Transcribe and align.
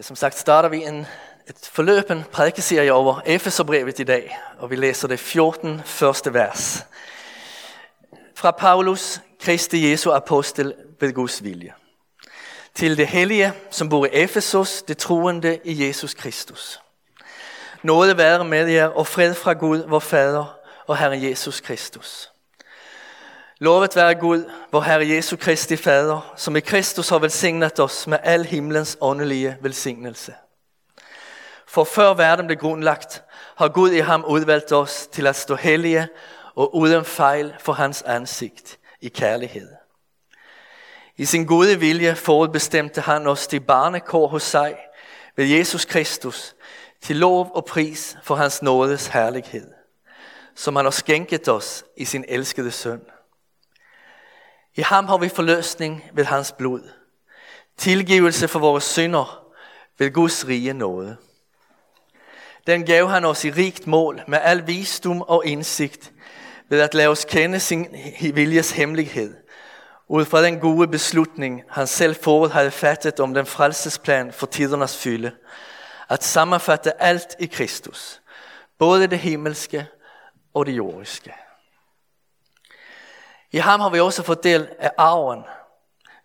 Ja, 0.00 0.04
som 0.04 0.16
sagt 0.16 0.38
starter 0.38 0.68
vi 0.68 0.84
en, 0.84 1.06
et 1.46 1.70
forløb, 1.72 2.10
en 2.10 2.24
prædikeserie 2.32 2.92
over 2.92 3.20
Efeserbrevet 3.26 3.98
i 3.98 4.04
dag, 4.04 4.38
og 4.58 4.70
vi 4.70 4.76
læser 4.76 5.08
det 5.08 5.20
14 5.20 5.82
første 5.84 6.34
vers. 6.34 6.86
Fra 8.34 8.50
Paulus, 8.50 9.20
Kristi 9.40 9.90
Jesu 9.90 10.10
apostel 10.10 10.74
ved 11.00 11.12
Guds 11.12 11.44
vilje. 11.44 11.72
Til 12.74 12.96
det 12.96 13.06
hellige, 13.06 13.52
som 13.70 13.88
bor 13.88 14.06
i 14.06 14.08
Efesos, 14.12 14.82
det 14.82 14.98
troende 14.98 15.58
i 15.64 15.86
Jesus 15.86 16.14
Kristus. 16.14 16.80
Nåde 17.82 18.16
være 18.16 18.44
med 18.44 18.66
jer 18.66 18.86
og 18.86 19.06
fred 19.06 19.34
fra 19.34 19.52
Gud, 19.52 19.78
vor 19.78 19.98
Fader 19.98 20.56
og 20.86 20.96
Herre 20.96 21.22
Jesus 21.22 21.60
Kristus. 21.60 22.30
Lovet 23.62 23.96
være 23.96 24.14
Gud, 24.14 24.50
vor 24.72 24.80
Herre 24.80 25.08
Jesu 25.08 25.36
Kristi 25.36 25.76
Fader, 25.76 26.32
som 26.36 26.56
i 26.56 26.60
Kristus 26.60 27.08
har 27.08 27.18
velsignet 27.18 27.80
os 27.80 28.06
med 28.06 28.18
al 28.22 28.44
himlens 28.44 28.98
åndelige 29.00 29.56
velsignelse. 29.60 30.34
For 31.68 31.84
før 31.84 32.14
verden 32.14 32.46
blev 32.46 32.58
grundlagt, 32.58 33.22
har 33.56 33.68
Gud 33.68 33.90
i 33.90 33.98
ham 33.98 34.24
udvalgt 34.24 34.72
os 34.72 35.08
til 35.12 35.26
at 35.26 35.36
stå 35.36 35.54
hellige 35.54 36.08
og 36.54 36.76
uden 36.76 37.04
fejl 37.04 37.54
for 37.58 37.72
hans 37.72 38.02
ansigt 38.02 38.78
i 39.00 39.08
kærlighed. 39.08 39.68
I 41.16 41.24
sin 41.24 41.46
gode 41.46 41.80
vilje 41.80 42.14
forudbestemte 42.14 43.00
han 43.00 43.26
os 43.26 43.46
til 43.46 43.60
barnekår 43.60 44.28
hos 44.28 44.42
sig 44.42 44.76
ved 45.36 45.44
Jesus 45.44 45.84
Kristus, 45.84 46.54
til 47.02 47.16
lov 47.16 47.50
og 47.54 47.64
pris 47.64 48.16
for 48.22 48.34
hans 48.34 48.62
nådes 48.62 49.06
herlighed, 49.06 49.70
som 50.54 50.76
han 50.76 50.84
har 50.84 50.90
skænket 50.90 51.48
os 51.48 51.84
i 51.96 52.04
sin 52.04 52.24
elskede 52.28 52.70
søn. 52.70 53.00
I 54.76 54.82
ham 54.82 55.06
har 55.06 55.18
vi 55.18 55.28
forløsning 55.28 56.04
ved 56.12 56.24
hans 56.24 56.52
blod. 56.52 56.82
Tilgivelse 57.76 58.48
for 58.48 58.58
vores 58.58 58.84
synder 58.84 59.44
ved 59.98 60.12
Guds 60.12 60.46
rige 60.46 60.72
nåde. 60.72 61.16
Den 62.66 62.86
gav 62.86 63.08
han 63.08 63.24
os 63.24 63.44
i 63.44 63.50
rigt 63.50 63.86
mål 63.86 64.20
med 64.28 64.38
al 64.42 64.66
visdom 64.66 65.22
og 65.22 65.46
indsigt 65.46 66.12
ved 66.68 66.80
at 66.80 66.94
lade 66.94 67.08
os 67.08 67.24
kende 67.24 67.60
sin 67.60 67.96
viljes 68.34 68.70
hemmelighed, 68.70 69.36
ud 70.08 70.24
fra 70.24 70.42
den 70.42 70.60
gode 70.60 70.88
beslutning, 70.88 71.62
han 71.70 71.86
selv 71.86 72.16
forud 72.22 72.48
havde 72.48 72.70
fattet 72.70 73.20
om 73.20 73.34
den 73.34 73.46
frelsesplan 73.46 74.32
for 74.32 74.46
tidernes 74.46 74.96
fylde, 74.96 75.32
at 76.08 76.24
sammenfatte 76.24 77.02
alt 77.02 77.36
i 77.38 77.46
Kristus, 77.46 78.20
både 78.78 79.06
det 79.06 79.18
himmelske 79.18 79.86
og 80.54 80.66
det 80.66 80.72
jordiske. 80.72 81.32
I 83.52 83.58
ham 83.58 83.80
har 83.80 83.90
vi 83.90 84.00
også 84.00 84.22
fået 84.22 84.44
del 84.44 84.68
af 84.78 84.92
arven, 84.98 85.44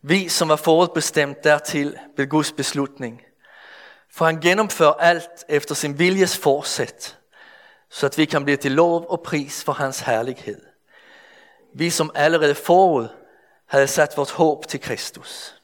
vi 0.02 0.30
som 0.30 0.50
var 0.50 0.56
forudbestemt 0.56 1.44
dertil 1.44 2.00
ved 2.18 2.30
Guds 2.30 2.52
beslutning. 2.52 3.22
For 4.12 4.26
han 4.26 4.42
gennemfører 4.42 4.94
alt 4.94 5.46
efter 5.50 5.76
sin 5.76 6.00
viljes 6.00 6.38
forsæt, 6.38 7.18
så 7.90 8.06
at 8.06 8.18
vi 8.18 8.26
kan 8.26 8.44
blive 8.44 8.58
til 8.58 8.72
lov 8.72 9.06
og 9.10 9.22
pris 9.22 9.64
for 9.64 9.74
hans 9.74 10.00
herlighed. 10.00 10.62
Vi 11.74 11.90
som 11.90 12.12
allerede 12.16 12.56
forud 12.56 13.08
havde 13.66 13.88
sat 13.88 14.18
vores 14.18 14.32
håb 14.32 14.68
til 14.68 14.82
Kristus. 14.82 15.56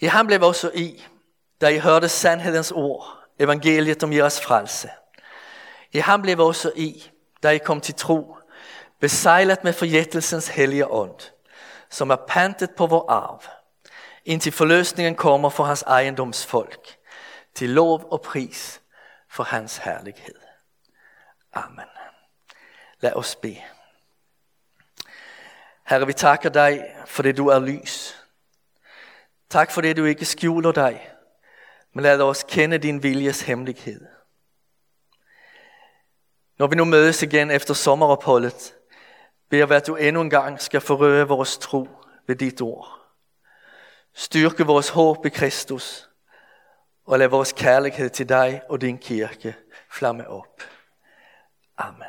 I 0.00 0.06
ham 0.06 0.26
blev 0.26 0.42
også 0.42 0.70
I, 0.74 1.04
da 1.60 1.68
I 1.68 1.78
hørte 1.78 2.08
sandhedens 2.08 2.72
ord, 2.72 3.18
evangeliet 3.38 4.02
om 4.02 4.12
jeres 4.12 4.40
frelse. 4.40 4.90
I 5.92 5.98
ham 5.98 6.22
blev 6.22 6.38
også 6.38 6.72
I, 6.76 7.10
da 7.42 7.50
I 7.50 7.58
kom 7.58 7.80
til 7.80 7.94
tro, 7.94 8.37
besejlet 9.00 9.64
med 9.64 9.72
forjættelsens 9.72 10.48
hellige 10.48 10.86
ånd, 10.86 11.20
som 11.90 12.10
er 12.10 12.16
pantet 12.16 12.70
på 12.76 12.86
vor 12.86 13.10
arv, 13.10 13.42
indtil 14.24 14.52
forløsningen 14.52 15.14
kommer 15.14 15.50
for 15.50 15.64
hans 15.64 15.82
ejendomsfolk, 15.82 16.96
til 17.54 17.70
lov 17.70 18.08
og 18.10 18.22
pris 18.22 18.80
for 19.30 19.42
hans 19.42 19.76
herlighed. 19.76 20.34
Amen. 21.52 21.88
Lad 23.00 23.12
os 23.12 23.36
bede. 23.36 23.62
Herre, 25.86 26.06
vi 26.06 26.12
takker 26.12 26.48
dig, 26.48 26.94
for 27.06 27.22
det 27.22 27.36
du 27.36 27.48
er 27.48 27.58
lys. 27.58 28.24
Tak 29.50 29.70
for 29.70 29.80
det, 29.80 29.96
du 29.96 30.04
ikke 30.04 30.24
skjuler 30.24 30.72
dig, 30.72 31.10
men 31.94 32.02
lad 32.02 32.20
os 32.20 32.44
kende 32.48 32.78
din 32.78 33.02
viljes 33.02 33.42
hemmelighed. 33.42 34.06
Når 36.58 36.66
vi 36.66 36.76
nu 36.76 36.84
mødes 36.84 37.22
igen 37.22 37.50
efter 37.50 37.74
sommeropholdet, 37.74 38.74
beder 39.50 39.66
vi, 39.66 39.74
at 39.74 39.86
du 39.86 39.96
endnu 39.96 40.20
en 40.22 40.30
gang 40.30 40.60
skal 40.60 40.80
forrøre 40.80 41.28
vores 41.28 41.58
tro 41.58 41.88
ved 42.26 42.36
dit 42.36 42.62
ord. 42.62 43.00
Styrke 44.14 44.66
vores 44.66 44.88
håb 44.88 45.26
i 45.26 45.28
Kristus, 45.28 46.08
og 47.06 47.18
lad 47.18 47.28
vores 47.28 47.52
kærlighed 47.52 48.10
til 48.10 48.28
dig 48.28 48.62
og 48.68 48.80
din 48.80 48.98
kirke 48.98 49.56
flamme 49.90 50.28
op. 50.28 50.62
Amen. 51.78 52.02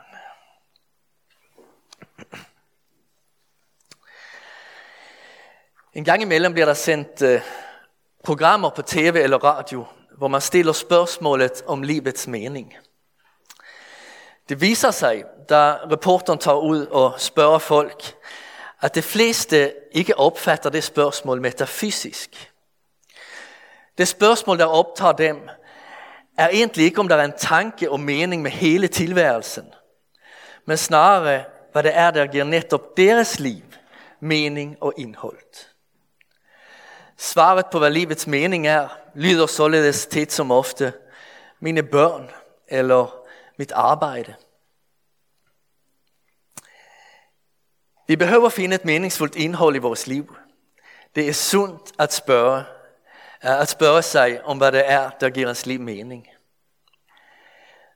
En 5.94 6.04
gang 6.06 6.22
imellem 6.22 6.54
bliver 6.54 6.66
der 6.66 6.74
sendt 6.74 7.22
uh, 7.22 7.42
programmer 8.24 8.70
på 8.70 8.82
tv 8.82 9.16
eller 9.24 9.38
radio, 9.38 9.86
hvor 10.18 10.28
man 10.28 10.42
stiller 10.42 10.74
spørgsmålet 10.74 11.64
om 11.68 11.84
livets 11.84 12.28
mening. 12.28 12.76
Det 14.50 14.62
viser 14.62 14.92
sig, 14.92 15.24
da 15.50 15.74
reporteren 15.92 16.40
tager 16.40 16.58
ud 16.58 16.86
og 16.86 17.14
spørger 17.18 17.60
folk, 17.60 18.16
at 18.82 18.96
de 18.96 19.02
fleste 19.02 19.74
ikke 19.92 20.20
opfatter 20.20 20.70
det 20.70 20.84
spørgsmål 20.84 21.42
metafysisk. 21.42 22.52
Det 23.98 24.08
spørgsmål, 24.08 24.59
der 24.59 24.66
optager 24.66 25.12
dem, 25.12 25.50
er 26.38 26.50
egentlig 26.50 26.86
ikke, 26.86 27.00
om 27.00 27.08
der 27.08 27.16
er 27.16 27.26
en 27.26 27.38
tanke 27.38 27.92
og 27.92 28.00
mening 28.00 28.42
med 28.42 28.52
hele 28.52 28.88
tilværelsen, 28.88 29.74
men 30.66 30.78
snarere, 30.78 31.44
hvad 31.72 31.84
det 31.84 31.98
er, 31.98 32.12
der 32.12 32.28
giver 32.28 32.44
netop 32.44 32.98
deres 32.98 33.40
liv 33.40 33.64
mening 34.20 34.78
og 34.82 34.94
indhold. 34.98 35.68
Svaret 37.18 37.66
på, 37.72 37.80
hvad 37.80 37.92
livets 37.92 38.28
mening 38.28 38.68
er, 38.68 38.88
lyder 39.16 39.46
således 39.46 40.06
tit 40.06 40.32
som 40.32 40.52
ofte, 40.52 40.94
mine 41.59 41.84
børn 41.84 42.30
eller 42.68 43.19
mit 43.59 43.72
arbejde. 43.72 44.36
Vi 48.08 48.16
behøver 48.16 48.50
finde 48.50 48.75
et 48.75 48.86
meningsfuldt 48.86 49.36
indhold 49.36 49.75
i 49.75 49.80
vores 49.80 50.08
liv. 50.08 50.36
Det 51.16 51.30
er 51.30 51.34
sundt 51.34 51.92
at 52.00 52.14
spørge, 52.14 52.59
øh, 53.44 53.62
at 53.62 53.70
spørge 53.70 54.02
sig 54.02 54.44
om, 54.44 54.58
hvad 54.58 54.72
det 54.72 54.92
er, 54.92 55.09
der 55.09 55.30
giver 55.30 55.50
os 55.50 55.66
liv 55.66 55.80
mening. 55.80 56.28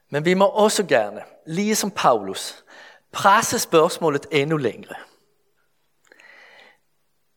Men 0.09 0.25
vi 0.25 0.33
må 0.33 0.45
også 0.45 0.83
gerne, 0.83 1.21
lige 1.45 1.75
som 1.75 1.91
Paulus, 1.91 2.63
presse 3.11 3.59
spørgsmålet 3.59 4.25
endnu 4.31 4.57
længere. 4.57 4.95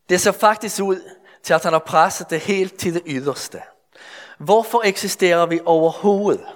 Det 0.08 0.20
ser 0.20 0.32
faktisk 0.32 0.82
ud 0.82 1.10
til, 1.42 1.54
at 1.54 1.64
han 1.64 1.72
har 1.72 1.78
presset 1.86 2.30
det 2.30 2.40
helt 2.40 2.78
til 2.78 2.94
det 2.94 3.02
yderste. 3.06 3.62
Hvorfor 4.38 4.82
eksisterer 4.84 5.46
vi 5.46 5.60
overhovedet? 5.64 6.46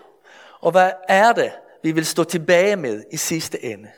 Og 0.60 0.70
hvad 0.70 0.92
er 1.08 1.32
det, 1.32 1.52
vi 1.82 1.92
vil 1.92 2.06
stå 2.06 2.24
tilbage 2.24 2.76
med 2.76 3.04
i 3.12 3.16
sidste 3.16 3.64
ende? 3.64 3.90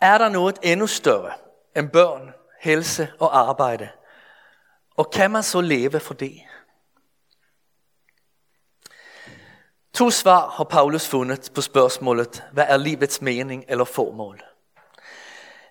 Er 0.00 0.18
der 0.18 0.28
noget 0.28 0.58
endnu 0.62 0.86
større 0.86 1.32
end 1.76 1.90
børn, 1.90 2.32
helse 2.60 3.12
og 3.18 3.38
arbejde? 3.38 3.88
Og 4.96 5.10
kan 5.10 5.30
man 5.30 5.42
så 5.42 5.60
leve 5.60 6.00
for 6.00 6.14
det? 6.14 6.40
To 9.94 10.10
svar 10.10 10.50
har 10.50 10.64
Paulus 10.64 11.08
fundet 11.08 11.50
på 11.54 11.60
spørgsmålet, 11.60 12.44
hvad 12.52 12.64
er 12.68 12.76
livets 12.76 13.20
mening 13.20 13.64
eller 13.68 13.84
formål? 13.84 14.42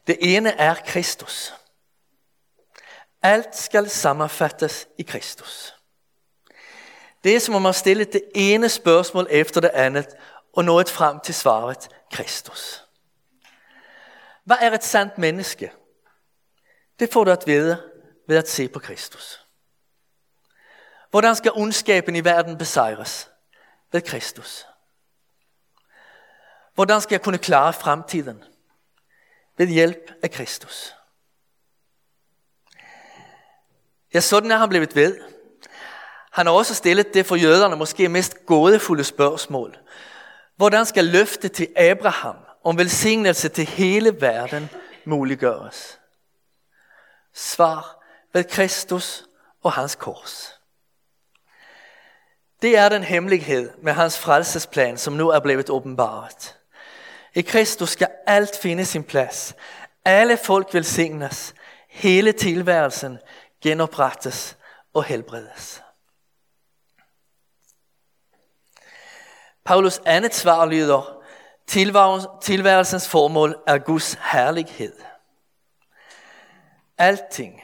Det 0.07 0.17
ene 0.19 0.49
er 0.49 0.75
Kristus. 0.85 1.53
Alt 3.21 3.55
skal 3.55 3.89
sammenfattes 3.89 4.87
i 4.97 5.03
Kristus. 5.03 5.78
Det 7.23 7.35
er 7.35 7.39
som 7.39 7.55
om 7.55 7.61
man 7.61 7.73
stiller 7.73 8.05
det 8.05 8.23
ene 8.35 8.69
spørgsmål 8.69 9.27
efter 9.29 9.61
det 9.61 9.71
andet, 9.73 10.07
og 10.53 10.65
nået 10.65 10.89
frem 10.89 11.19
til 11.19 11.35
svaret 11.35 11.89
Kristus. 12.11 12.83
Hvad 14.43 14.57
er 14.61 14.71
et 14.71 14.83
sandt 14.83 15.17
menneske? 15.17 15.71
Det 16.99 17.13
får 17.13 17.23
du 17.23 17.31
at 17.31 17.43
vide 17.47 17.83
ved 18.27 18.37
at 18.37 18.49
se 18.49 18.67
på 18.67 18.79
Kristus. 18.79 19.45
Hvordan 21.09 21.35
skal 21.35 21.51
ondskaben 21.55 22.15
i 22.15 22.23
verden 22.23 22.57
besejres? 22.57 23.29
Ved 23.91 24.01
Kristus. 24.01 24.65
Hvordan 26.75 27.01
skal 27.01 27.13
jeg 27.13 27.21
kunne 27.21 27.37
klare 27.37 27.73
fremtiden? 27.73 28.43
Ved 29.57 29.67
hjælp 29.67 30.11
af 30.23 30.31
Kristus. 30.31 30.95
Ja, 34.13 34.19
sådan 34.19 34.51
er 34.51 34.57
han 34.57 34.69
blevet 34.69 34.95
ved. 34.95 35.38
Han 36.39 36.45
har 36.45 36.53
også 36.53 36.75
stillet 36.75 37.13
det 37.13 37.25
for 37.25 37.35
jøderne 37.35 37.75
måske 37.75 38.09
mest 38.09 38.45
gådefulde 38.45 39.03
spørgsmål. 39.03 39.77
Hvordan 40.57 40.85
skal 40.85 41.05
løfte 41.05 41.47
til 41.47 41.67
Abraham 41.75 42.35
om 42.63 42.77
velsignelse 42.77 43.49
til 43.49 43.65
hele 43.65 44.21
verden 44.21 44.69
muliggøres? 45.05 45.99
Svar 47.33 48.03
ved 48.33 48.43
Kristus 48.43 49.25
og 49.63 49.71
hans 49.71 49.95
kors. 49.95 50.59
Det 52.61 52.77
er 52.77 52.89
den 52.89 53.03
hemmelighed 53.03 53.69
med 53.81 53.93
hans 53.93 54.19
frelsesplan, 54.19 54.97
som 54.97 55.13
nu 55.13 55.29
er 55.29 55.39
blevet 55.39 55.69
åbenbaret. 55.69 56.57
I 57.35 57.41
Kristus 57.41 57.89
skal 57.89 58.09
alt 58.27 58.57
finde 58.61 58.85
sin 58.85 59.03
plads. 59.03 59.55
Alle 60.05 60.37
folk 60.37 60.73
velsignes. 60.73 61.53
Hele 61.89 62.31
tilværelsen 62.31 63.17
genoprettes 63.61 64.57
og 64.93 65.03
helbredes. 65.03 65.81
Paulus 69.69 70.01
andet 70.05 70.35
svar 70.35 70.65
lyder, 70.65 71.23
tilværelsens 72.41 73.09
formål 73.09 73.63
er 73.67 73.77
Guds 73.77 74.13
herlighed. 74.13 74.93
Alting, 76.97 77.63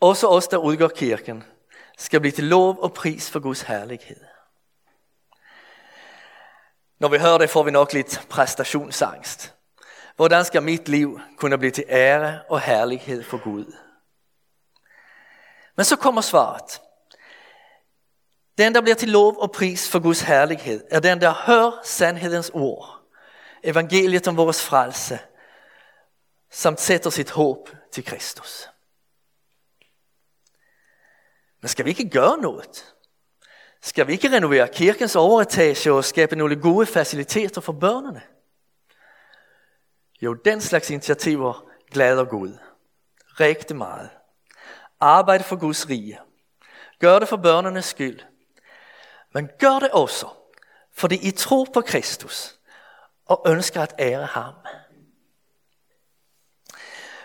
også 0.00 0.28
os 0.28 0.48
der 0.48 0.56
udgår 0.56 0.88
kirken, 0.88 1.44
skal 1.98 2.20
blive 2.20 2.32
til 2.32 2.44
lov 2.44 2.78
og 2.80 2.94
pris 2.94 3.30
for 3.30 3.40
Guds 3.40 3.62
herlighed. 3.62 4.20
Når 6.98 7.08
vi 7.08 7.18
hører 7.18 7.38
det, 7.38 7.50
får 7.50 7.62
vi 7.62 7.70
nok 7.70 7.92
lidt 7.92 8.26
præstationsangst. 8.30 9.54
Hvordan 10.16 10.44
skal 10.44 10.62
mit 10.62 10.88
liv 10.88 11.20
kunne 11.36 11.58
blive 11.58 11.70
til 11.70 11.84
ære 11.88 12.40
og 12.48 12.60
herlighed 12.60 13.22
for 13.22 13.42
Gud? 13.44 13.76
Men 15.76 15.84
så 15.84 15.96
kommer 15.96 16.20
svaret. 16.20 16.81
Den, 18.58 18.74
der 18.74 18.80
bliver 18.80 18.94
til 18.94 19.08
lov 19.08 19.36
og 19.38 19.52
pris 19.52 19.90
for 19.90 19.98
Guds 19.98 20.20
herlighed, 20.20 20.84
er 20.90 21.00
den, 21.00 21.20
der 21.20 21.34
hører 21.46 21.80
sandhedens 21.84 22.50
ord, 22.54 23.00
evangeliet 23.62 24.28
om 24.28 24.36
vores 24.36 24.64
frelse, 24.64 25.18
samt 26.50 26.80
sætter 26.80 27.10
sit 27.10 27.30
håb 27.30 27.70
til 27.92 28.04
Kristus. 28.04 28.68
Men 31.60 31.68
skal 31.68 31.84
vi 31.84 31.90
ikke 31.90 32.10
gøre 32.10 32.38
noget? 32.38 32.94
Skal 33.82 34.06
vi 34.06 34.12
ikke 34.12 34.36
renovere 34.36 34.68
kirkens 34.68 35.16
overetage 35.16 35.92
og 35.92 36.04
skabe 36.04 36.36
nogle 36.36 36.56
gode 36.56 36.86
faciliteter 36.86 37.60
for 37.60 37.72
børnene? 37.72 38.22
Jo, 40.22 40.34
den 40.34 40.60
slags 40.60 40.90
initiativer 40.90 41.64
glæder 41.90 42.24
Gud. 42.24 42.58
Rigtig 43.40 43.76
meget. 43.76 44.10
Arbejde 45.00 45.44
for 45.44 45.56
Guds 45.56 45.88
rige. 45.88 46.18
Gør 46.98 47.18
det 47.18 47.28
for 47.28 47.36
børnenes 47.36 47.84
skyld. 47.84 48.20
Men 49.32 49.50
gør 49.58 49.78
det 49.78 49.90
også, 49.90 50.26
fordi 50.94 51.28
I 51.28 51.30
tror 51.30 51.66
på 51.74 51.80
Kristus 51.80 52.54
og 53.26 53.42
ønsker 53.46 53.82
at 53.82 53.94
ære 53.98 54.26
ham. 54.26 54.54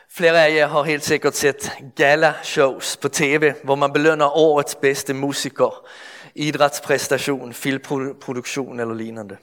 Flere 0.10 0.46
af 0.46 0.56
jer 0.56 0.68
har 0.68 0.84
helt 0.84 1.04
sikkert 1.04 1.36
set 1.36 1.72
gala-shows 1.96 2.98
på 2.98 3.10
tv, 3.10 3.54
hvor 3.64 3.76
man 3.76 3.94
belønner 3.94 4.38
årets 4.38 4.76
bedste 4.76 5.14
musiker, 5.14 5.88
idrætspræstation, 6.36 7.54
filmproduktion 7.54 8.80
eller 8.80 8.94
lignende. 8.94 9.38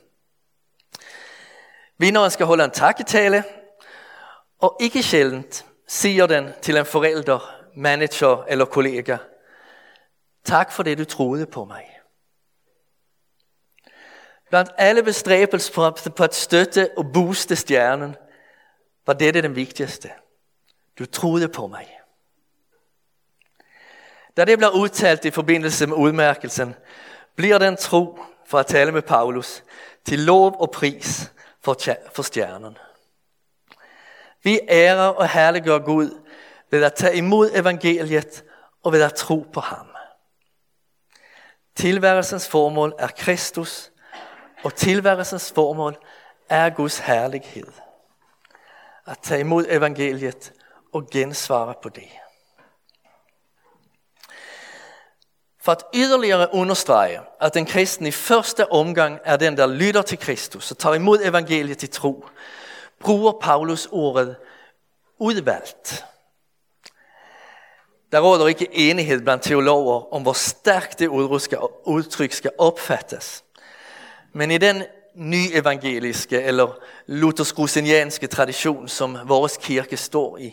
Vinderen 1.99 2.31
skal 2.31 2.47
holde 2.47 2.65
en 2.65 2.71
takketale, 2.71 3.45
og 4.59 4.77
ikke 4.81 5.03
sjældent 5.03 5.67
siger 5.89 6.27
den 6.27 6.49
til 6.63 6.77
en 6.77 6.87
forælder, 6.87 7.55
manager 7.77 8.45
eller 8.49 8.65
kollega, 8.65 9.17
tak 10.45 10.73
for 10.73 10.83
det 10.83 10.99
du 10.99 11.05
troede 11.05 11.47
på 11.47 11.65
mig. 11.65 11.94
Blandt 14.51 14.71
alle 14.79 15.03
bestræbelser 15.03 16.11
på 16.17 16.25
at 16.25 16.35
støtte 16.35 16.91
og 16.97 17.13
booste 17.13 17.57
stjernen, 17.57 18.17
var 19.07 19.13
dette 19.13 19.43
den 19.43 19.57
vigtigste. 19.57 20.11
Du 20.99 21.07
troede 21.07 21.49
på 21.49 21.67
mig. 21.67 21.99
Da 24.37 24.45
det 24.45 24.59
bliver 24.59 24.71
udtalt 24.71 25.25
i 25.25 25.31
forbindelse 25.31 25.87
med 25.87 25.97
udmærkelsen, 25.97 26.75
bliver 27.37 27.59
den 27.59 27.77
tro, 27.77 28.19
for 28.47 28.59
at 28.59 28.67
tale 28.67 28.93
med 28.93 29.03
Paulus, 29.03 29.63
til 30.05 30.19
lov 30.19 30.57
og 30.61 30.71
pris 30.71 31.33
for, 31.63 31.77
for 32.15 32.23
stjernen. 32.23 32.79
Vi 34.43 34.61
ærer 34.69 35.09
og 35.09 35.29
herliggør 35.29 35.79
Gud 35.79 36.21
ved 36.71 36.85
at 36.85 36.95
tage 36.95 37.17
imod 37.17 37.51
evangeliet 37.55 38.45
og 38.83 38.93
ved 38.93 39.03
at 39.03 39.15
tro 39.15 39.47
på 39.53 39.61
ham. 39.61 39.87
Tilværelsens 41.77 42.49
formål 42.49 42.95
er 42.99 43.09
Kristus, 43.09 43.91
og 44.65 44.75
tilværelsens 44.75 45.53
formål 45.53 45.97
er 46.49 46.71
Guds 46.71 46.99
herlighed. 46.99 47.67
At 49.07 49.19
tage 49.23 49.41
imod 49.41 49.67
evangeliet 49.69 50.53
og 50.93 51.09
gensvare 51.11 51.75
på 51.83 51.89
det. 51.89 52.09
For 55.63 55.73
at 55.73 55.83
yderligere 55.95 56.55
understrege, 56.55 57.21
at 57.41 57.55
den 57.55 57.67
kristne 57.67 58.09
i 58.09 58.11
første 58.11 58.73
omgang 58.73 59.19
er 59.25 59.37
den, 59.37 59.57
der 59.57 59.67
lytter 59.67 60.03
til 60.03 60.19
Kristus 60.19 60.71
og 60.71 60.79
tager 60.79 60.95
imod 60.95 61.19
evangeliet 61.25 61.83
i 61.83 61.87
tro, 61.87 62.25
bruger 63.01 63.33
Paulus 63.41 63.89
ordet 63.93 64.37
udvalgt. 65.19 66.05
Der 68.13 68.21
råder 68.21 68.47
ikke 68.47 68.69
enighed 68.73 69.23
blandt 69.23 69.43
teologer 69.43 70.15
om, 70.15 70.23
hvor 70.23 70.33
stærkt 70.33 70.99
det 70.99 71.09
udtryk 71.87 72.33
skal 72.33 72.51
opfattes. 72.59 73.44
Men 74.35 74.51
i 74.51 74.59
den 74.59 74.85
nyevangeliske 75.15 76.43
eller 76.43 76.79
luthersk 77.07 78.31
tradition, 78.31 78.89
som 78.89 79.19
vores 79.25 79.57
kirke 79.57 79.97
står 79.97 80.39
i, 80.39 80.53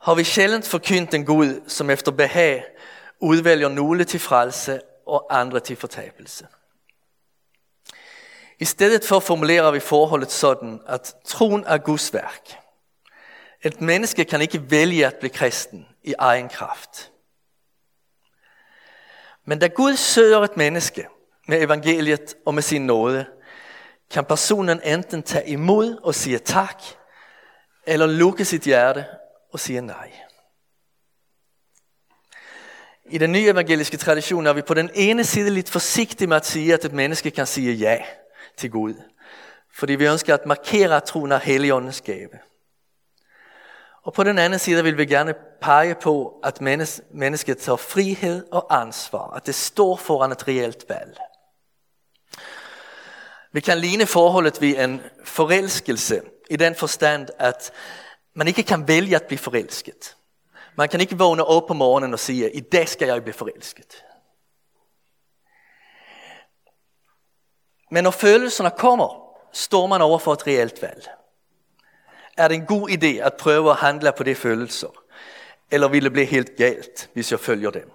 har 0.00 0.14
vi 0.14 0.24
sjældent 0.24 0.68
forkyndt 0.68 1.14
en 1.14 1.24
Gud, 1.24 1.60
som 1.68 1.90
efter 1.90 2.12
behag 2.12 2.64
udvælger 3.20 3.68
nogle 3.68 4.04
til 4.04 4.20
frelse 4.20 4.80
og 5.06 5.26
andre 5.40 5.60
til 5.60 5.76
fortabelse. 5.76 6.46
I 8.58 8.64
stedet 8.64 9.04
for 9.04 9.20
formulerer 9.20 9.70
vi 9.70 9.80
forholdet 9.80 10.30
sådan, 10.30 10.80
at 10.86 11.14
troen 11.24 11.64
er 11.66 11.78
Guds 11.78 12.14
værk. 12.14 12.48
Et 13.62 13.80
menneske 13.80 14.24
kan 14.24 14.40
ikke 14.40 14.70
vælge 14.70 15.06
at 15.06 15.16
blive 15.20 15.30
kristen 15.30 15.86
i 16.02 16.14
egen 16.18 16.48
kraft. 16.48 17.12
Men 19.44 19.58
da 19.58 19.66
Gud 19.66 19.96
søger 19.96 20.40
et 20.40 20.56
menneske 20.56 21.06
med 21.46 21.62
evangeliet 21.62 22.34
og 22.46 22.54
med 22.54 22.62
sin 22.62 22.86
nåde, 22.86 23.26
kan 24.10 24.24
personen 24.24 24.80
enten 24.84 25.22
tage 25.22 25.48
imod 25.48 25.96
og 26.02 26.14
sige 26.14 26.38
tak, 26.38 26.82
eller 27.86 28.06
lukke 28.06 28.44
sit 28.44 28.62
hjerte 28.62 29.06
og 29.52 29.60
sige 29.60 29.80
nej. 29.80 30.10
I 33.10 33.18
den 33.18 33.32
nye 33.32 33.50
evangeliske 33.50 33.96
tradition 33.96 34.46
er 34.46 34.52
vi 34.52 34.62
på 34.62 34.74
den 34.74 34.90
ene 34.94 35.24
side 35.24 35.50
lidt 35.50 35.70
forsigtige 35.70 36.28
med 36.28 36.36
at 36.36 36.46
sige, 36.46 36.74
at 36.74 36.84
et 36.84 36.92
menneske 36.92 37.30
kan 37.30 37.46
sige 37.46 37.72
ja 37.72 38.04
til 38.56 38.70
Gud. 38.70 38.94
Fordi 39.74 39.94
vi 39.94 40.06
ønsker 40.06 40.34
at 40.34 40.46
markere 40.46 41.00
troen 41.00 41.32
er 41.32 41.38
heligåndens 41.38 42.00
gave. 42.00 42.38
Og 44.02 44.12
på 44.12 44.24
den 44.24 44.38
anden 44.38 44.58
side 44.58 44.82
vil 44.82 44.98
vi 44.98 45.06
gerne 45.06 45.34
pege 45.60 45.94
på, 45.94 46.40
at 46.44 46.60
mennesket 47.10 47.58
tager 47.58 47.76
frihed 47.76 48.46
og 48.52 48.80
ansvar. 48.80 49.30
At 49.30 49.46
det 49.46 49.54
står 49.54 49.96
foran 49.96 50.32
et 50.32 50.48
reelt 50.48 50.84
valg. 50.88 51.18
Vi 53.54 53.60
kan 53.60 53.78
ligne 53.78 54.06
forholdet 54.06 54.60
ved 54.60 54.84
en 54.84 55.02
forelskelse 55.24 56.22
i 56.50 56.56
den 56.56 56.74
forstand, 56.74 57.28
at 57.38 57.72
man 58.34 58.48
ikke 58.48 58.62
kan 58.62 58.88
vælge 58.88 59.16
at 59.16 59.22
blive 59.26 59.38
forelsket. 59.38 60.16
Man 60.76 60.88
kan 60.88 61.00
ikke 61.00 61.18
vågne 61.18 61.44
op 61.44 61.66
på 61.66 61.74
morgenen 61.74 62.12
og 62.12 62.18
sige, 62.18 62.50
i 62.50 62.60
dag 62.60 62.88
skal 62.88 63.08
jeg 63.08 63.22
blive 63.22 63.34
forelsket. 63.34 64.04
Men 67.90 68.04
når 68.04 68.10
følelserne 68.10 68.70
kommer, 68.70 69.38
står 69.52 69.86
man 69.86 70.00
over 70.00 70.18
for 70.18 70.32
et 70.32 70.46
reelt 70.46 70.82
valg. 70.82 71.08
Er 72.36 72.48
det 72.48 72.54
en 72.54 72.66
god 72.66 72.90
idé 72.90 73.06
at 73.06 73.34
prøve 73.34 73.70
at 73.70 73.76
handle 73.76 74.12
på 74.16 74.22
de 74.22 74.34
følelser? 74.34 75.04
Eller 75.70 75.88
vil 75.88 76.04
det 76.04 76.12
blive 76.12 76.26
helt 76.26 76.56
galt, 76.56 77.10
hvis 77.12 77.30
jeg 77.30 77.40
følger 77.40 77.70
dem? 77.70 77.90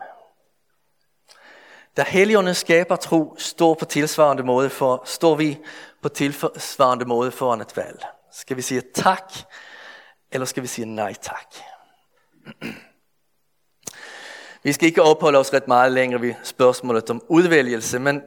Da 1.97 2.03
helligånden 2.07 2.55
skaber 2.55 2.95
tro, 2.95 3.35
står, 3.37 3.73
på 3.73 3.85
tilsvarende 3.85 4.43
måde 4.43 4.69
for, 4.69 5.03
står 5.05 5.35
vi 5.35 5.59
på 6.01 6.09
tilsvarende 6.09 7.05
måde 7.05 7.31
foran 7.31 7.61
et 7.61 7.77
valg. 7.77 8.05
Skal 8.31 8.57
vi 8.57 8.61
sige 8.61 8.81
tak, 8.95 9.33
eller 10.31 10.45
skal 10.45 10.63
vi 10.63 10.67
sige 10.67 10.85
nej 10.85 11.13
tak? 11.13 11.55
Vi 14.63 14.73
skal 14.73 14.87
ikke 14.87 15.01
opholde 15.01 15.39
os 15.39 15.53
ret 15.53 15.67
meget 15.67 15.91
længere 15.91 16.21
ved 16.21 16.33
spørgsmålet 16.43 17.09
om 17.09 17.21
udvælgelse, 17.27 17.99
men, 17.99 18.21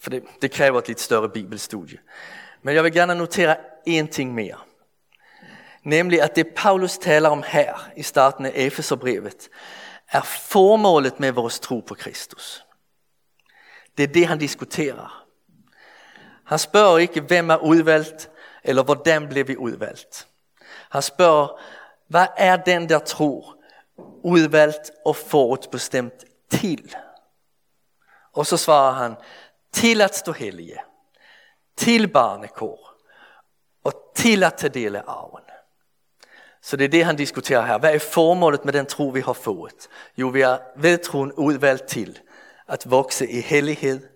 for 0.00 0.10
det, 0.10 0.22
det 0.42 0.50
kræver 0.50 0.78
et 0.78 0.88
lidt 0.88 1.00
større 1.00 1.28
bibelstudie. 1.28 1.98
Men 2.62 2.74
jeg 2.74 2.84
vil 2.84 2.92
gerne 2.92 3.14
notere 3.14 3.56
en 3.86 4.08
ting 4.08 4.34
mere. 4.34 4.58
Nemlig 5.84 6.22
at 6.22 6.36
det 6.36 6.46
Paulus 6.56 6.98
taler 6.98 7.28
om 7.28 7.44
her 7.46 7.90
i 7.96 8.02
starten 8.02 8.46
af 8.46 8.52
Efeserbrevet, 8.54 9.48
er 10.12 10.22
formålet 10.22 11.20
med 11.20 11.32
vores 11.32 11.60
tro 11.60 11.80
på 11.80 11.94
Kristus. 11.94 12.64
Det 13.96 14.02
er 14.02 14.12
det, 14.12 14.26
han 14.26 14.38
diskuterer. 14.38 15.26
Han 16.44 16.58
spørger 16.58 16.98
ikke, 16.98 17.20
hvem 17.20 17.50
er 17.50 17.56
udvalgt, 17.56 18.30
eller 18.64 18.82
hvordan 18.82 19.28
blev 19.28 19.48
vi 19.48 19.56
udvalgt. 19.56 20.28
Han 20.90 21.02
spørger, 21.02 21.60
hvad 22.08 22.26
er 22.36 22.56
den 22.56 22.88
der 22.88 22.98
tror, 22.98 23.56
udvalgt 24.22 24.90
og 25.04 25.16
forudbestemt 25.16 26.24
til. 26.50 26.94
Og 28.32 28.46
så 28.46 28.56
svarer 28.56 28.92
han, 28.92 29.14
til 29.72 30.00
at 30.00 30.16
stå 30.16 30.32
hellige, 30.32 30.76
til 31.76 32.08
barnekår 32.08 32.94
og 33.84 33.92
til 34.16 34.44
at 34.44 34.54
tage 34.54 34.74
del 34.74 34.96
af 34.96 35.02
arven. 35.06 35.44
Så 36.62 36.76
det 36.76 36.84
er 36.84 36.88
det, 36.88 37.04
han 37.04 37.16
diskuterer 37.16 37.66
her. 37.66 37.78
Hvad 37.78 37.94
er 37.94 37.98
formålet 37.98 38.64
med 38.64 38.72
den 38.72 38.86
tro, 38.86 39.08
vi 39.08 39.20
har 39.20 39.32
fået? 39.32 39.88
Jo, 40.16 40.28
vi 40.28 40.40
er 40.40 40.58
ved 40.76 40.98
troen 40.98 41.32
udvalgt 41.32 41.86
til 41.86 42.20
at 42.72 42.90
vokse 42.90 43.30
i 43.30 43.40
hellighed, 43.40 44.08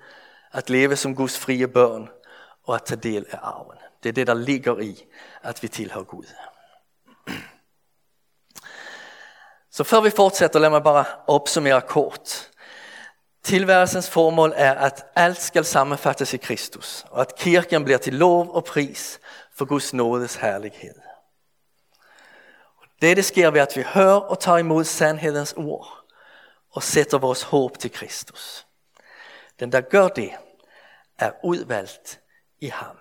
at 0.53 0.71
leve 0.71 0.97
som 0.97 1.15
Guds 1.15 1.39
frie 1.39 1.69
børn 1.69 2.09
og 2.65 2.75
at 2.75 2.85
tage 2.85 3.01
del 3.01 3.27
af 3.31 3.39
arven. 3.43 3.79
Det 4.03 4.09
er 4.09 4.13
det, 4.13 4.27
der 4.27 4.35
ligger 4.35 4.79
i, 4.79 5.05
at 5.43 5.63
vi 5.63 5.69
tilhører 5.69 6.05
Gud. 6.05 6.25
Så 9.71 9.85
før 9.85 10.01
vi 10.01 10.11
fortsætter, 10.11 10.59
lad 10.59 10.71
mig 10.71 10.83
bare 10.83 11.05
opsummere 11.27 11.81
kort. 11.81 12.51
Tilværelsens 13.45 14.11
formål 14.11 14.53
er, 14.57 14.75
at 14.75 15.07
alt 15.17 15.41
skal 15.41 15.65
sammenfattes 15.65 16.35
i 16.35 16.37
Kristus, 16.37 17.05
og 17.11 17.21
at 17.21 17.35
kirken 17.35 17.85
bliver 17.85 17.99
til 17.99 18.15
lov 18.15 18.51
og 18.55 18.65
pris 18.65 19.21
for 19.57 19.65
Guds 19.65 19.95
nådes 19.95 20.37
herlighed. 20.37 20.95
Det, 23.03 23.17
det 23.17 23.25
sker 23.25 23.51
ved, 23.51 23.61
at 23.61 23.77
vi 23.77 23.83
hører 23.83 24.21
og 24.21 24.41
tager 24.41 24.59
imod 24.59 24.85
sandhedens 24.85 25.55
ord 25.57 25.96
og 26.77 26.83
sætter 26.83 27.19
vores 27.19 27.43
håb 27.43 27.79
til 27.79 27.93
Kristus. 27.93 28.67
Den, 29.61 29.73
der 29.73 29.81
gør 29.81 30.09
det, 30.09 30.31
er 31.19 31.33
udvalgt 31.45 32.21
i 32.61 32.67
ham. 32.67 32.97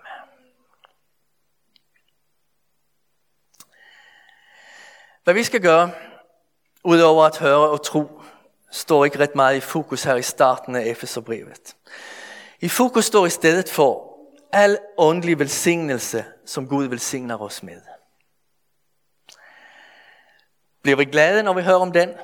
Hvad 5.24 5.34
vi 5.34 5.44
skal 5.44 5.62
gøre, 5.62 5.90
udover 6.84 7.24
at 7.24 7.38
høre 7.38 7.70
og 7.70 7.84
tro, 7.84 8.22
står 8.70 9.04
ikke 9.04 9.18
ret 9.18 9.34
meget 9.34 9.56
i 9.56 9.60
fokus 9.60 10.04
her 10.04 10.14
i 10.14 10.22
starten 10.22 10.76
af 10.76 10.84
Efeserbrevet. 10.84 11.76
I 12.60 12.68
fokus 12.68 13.04
står 13.04 13.26
i 13.26 13.30
stedet 13.30 13.68
for 13.68 14.18
al 14.52 14.78
åndelig 14.98 15.38
velsignelse, 15.38 16.24
som 16.46 16.68
Gud 16.68 16.84
velsigner 16.84 17.42
os 17.42 17.62
med. 17.62 17.82
Bliver 20.82 20.96
vi 20.96 21.04
glade, 21.04 21.42
når 21.42 21.52
vi 21.52 21.62
hører 21.62 21.80
om 21.80 21.92
den? 21.92 22.14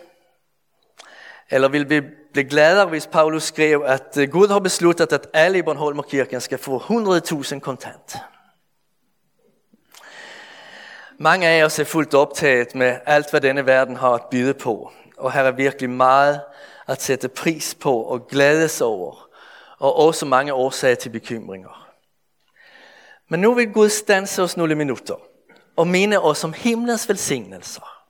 Eller 1.52 1.68
vil 1.68 1.90
vi 1.90 2.00
blive 2.32 2.48
gladere, 2.48 2.86
hvis 2.86 3.06
Paulus 3.06 3.42
skrev, 3.42 3.82
at 3.86 4.16
øh, 4.18 4.28
Gud 4.28 4.48
har 4.48 4.58
besluttet, 4.58 5.12
at 5.12 5.26
alle 5.32 5.58
i 5.58 5.62
Bornholmerkirken 5.62 6.40
skal 6.40 6.58
få 6.58 6.78
100.000 6.78 7.58
kontant? 7.58 8.16
Mange 11.18 11.48
af 11.48 11.64
os 11.64 11.78
er 11.78 11.84
fuldt 11.84 12.14
optaget 12.14 12.74
med 12.74 12.96
alt, 13.06 13.30
hvad 13.30 13.40
denne 13.40 13.66
verden 13.66 13.96
har 13.96 14.10
at 14.10 14.22
byde 14.30 14.54
på. 14.54 14.92
Og 15.18 15.32
her 15.32 15.42
er 15.42 15.50
virkelig 15.50 15.90
meget 15.90 16.40
at 16.88 17.02
sætte 17.02 17.28
pris 17.28 17.74
på 17.74 18.02
og 18.02 18.28
glædes 18.28 18.80
over. 18.80 19.28
Og 19.78 19.96
også 19.96 20.26
mange 20.26 20.52
årsager 20.52 20.94
til 20.94 21.10
bekymringer. 21.10 21.88
Men 23.28 23.40
nu 23.40 23.54
vil 23.54 23.72
Gud 23.72 23.88
stanse 23.88 24.42
os 24.42 24.56
nogle 24.56 24.74
minutter 24.74 25.16
og 25.76 25.86
minde 25.86 26.18
os 26.18 26.44
om 26.44 26.52
himlens 26.52 27.08
velsignelser. 27.08 28.01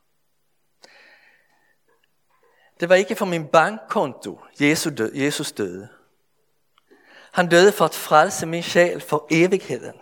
Det 2.83 2.89
var 2.89 2.95
ikke 2.95 3.17
for 3.17 3.27
min 3.27 3.47
bankkonto, 3.47 4.41
Jesus, 4.61 4.93
Jesus 5.15 5.53
døde. 5.53 5.89
Han 7.33 7.49
døde 7.49 7.73
for 7.73 7.85
at 7.85 7.95
frelse 7.95 8.47
min 8.47 8.62
sjæl 8.62 9.01
for 9.01 9.27
evigheden. 9.31 9.95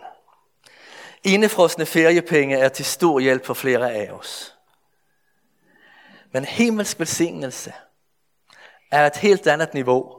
Indefrosne 1.23 1.85
feriepenge 1.85 2.57
er 2.57 2.69
til 2.69 2.85
stor 2.85 3.19
hjælp 3.19 3.45
for 3.45 3.53
flere 3.53 3.93
af 3.93 4.11
os. 4.11 4.55
Men 6.31 6.45
himmelsk 6.45 6.99
velsignelse 6.99 7.73
er 8.91 9.07
et 9.07 9.17
helt 9.17 9.47
andet 9.47 9.73
niveau. 9.73 10.15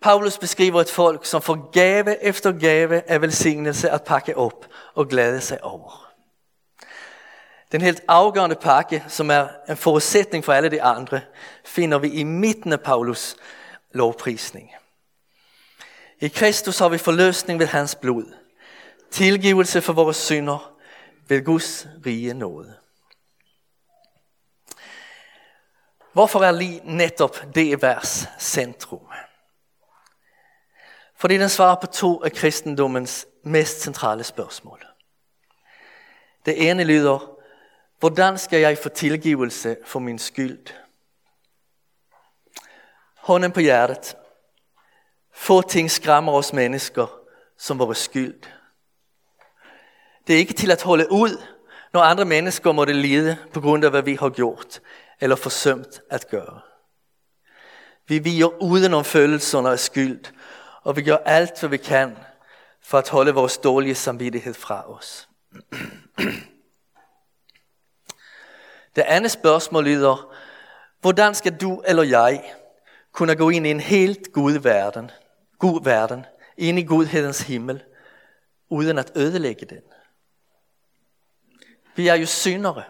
Paulus 0.00 0.38
beskriver 0.38 0.80
et 0.80 0.90
folk, 0.90 1.26
som 1.26 1.42
får 1.42 1.70
gave 1.70 2.22
efter 2.22 2.52
gave 2.52 3.10
af 3.10 3.20
velsignelse 3.22 3.90
at 3.90 4.04
pakke 4.04 4.36
op 4.36 4.66
og 4.94 5.08
glæde 5.08 5.40
sig 5.40 5.64
over. 5.64 6.03
Den 7.74 7.80
helt 7.80 8.02
afgørende 8.08 8.56
pakke, 8.56 9.04
som 9.08 9.30
er 9.30 9.48
en 9.68 9.76
forudsætning 9.76 10.44
for 10.44 10.52
alle 10.52 10.70
de 10.70 10.82
andre, 10.82 11.20
finder 11.64 11.98
vi 11.98 12.08
i 12.08 12.24
midten 12.24 12.72
af 12.72 12.80
Paulus 12.80 13.36
lovprisning. 13.92 14.70
I 16.20 16.28
Kristus 16.28 16.78
har 16.78 16.88
vi 16.88 16.98
forløsning 16.98 17.58
ved 17.58 17.66
hans 17.66 17.94
blod, 17.94 18.34
tilgivelse 19.10 19.82
for 19.82 19.92
vores 19.92 20.16
synder 20.16 20.74
ved 21.28 21.44
Guds 21.44 21.86
rige 22.06 22.34
nåde. 22.34 22.76
Hvorfor 26.12 26.40
er 26.40 26.52
lige 26.52 26.80
netop 26.84 27.54
det 27.54 27.82
vers 27.82 28.28
centrum? 28.40 29.06
Fordi 31.16 31.38
den 31.38 31.48
svarer 31.48 31.76
på 31.80 31.86
to 31.86 32.24
af 32.24 32.32
kristendommens 32.32 33.26
mest 33.44 33.80
centrale 33.80 34.24
spørgsmål. 34.24 34.86
Det 36.46 36.70
ene 36.70 36.84
lyder, 36.84 37.33
hvordan 38.04 38.38
skal 38.38 38.60
jeg 38.60 38.78
få 38.78 38.88
tilgivelse 38.88 39.76
for 39.84 39.98
min 39.98 40.18
skyld? 40.18 40.66
Hånden 43.16 43.52
på 43.52 43.60
hjertet. 43.60 44.16
Få 45.34 45.62
ting 45.62 45.90
skræmmer 45.90 46.32
os 46.32 46.52
mennesker 46.52 47.06
som 47.58 47.78
vores 47.78 47.98
skyld. 47.98 48.42
Det 50.26 50.34
er 50.34 50.38
ikke 50.38 50.52
til 50.52 50.70
at 50.70 50.82
holde 50.82 51.12
ud, 51.12 51.42
når 51.92 52.00
andre 52.00 52.24
mennesker 52.24 52.72
måtte 52.72 52.92
lide 52.92 53.36
på 53.52 53.60
grund 53.60 53.84
af, 53.84 53.90
hvad 53.90 54.02
vi 54.02 54.14
har 54.14 54.28
gjort 54.28 54.80
eller 55.20 55.36
forsømt 55.36 56.00
at 56.10 56.28
gøre. 56.30 56.60
Vi 58.08 58.18
viger 58.18 58.62
udenom 58.62 59.04
følelserne 59.04 59.70
af 59.70 59.78
skyld, 59.78 60.24
og 60.82 60.96
vi 60.96 61.02
gør 61.02 61.16
alt, 61.16 61.60
hvad 61.60 61.70
vi 61.70 61.76
kan 61.76 62.16
for 62.82 62.98
at 62.98 63.08
holde 63.08 63.34
vores 63.34 63.58
dårlige 63.58 63.94
samvittighed 63.94 64.54
fra 64.54 64.94
os. 64.94 65.28
Det 68.96 69.02
andet 69.02 69.30
spørgsmål 69.30 69.84
lyder, 69.84 70.34
hvordan 71.00 71.34
skal 71.34 71.56
du 71.60 71.82
eller 71.86 72.02
jeg 72.02 72.54
kunne 73.12 73.36
gå 73.36 73.50
ind 73.50 73.66
i 73.66 73.70
en 73.70 73.80
helt 73.80 74.32
god 74.32 74.58
verden, 74.58 75.10
god 75.58 75.84
verden, 75.84 76.26
ind 76.56 76.78
i 76.78 76.82
godhedens 76.82 77.40
himmel, 77.40 77.82
uden 78.70 78.98
at 78.98 79.12
ødelægge 79.16 79.66
den? 79.66 79.82
Vi 81.96 82.08
er 82.08 82.14
jo 82.14 82.26
syndere. 82.26 82.82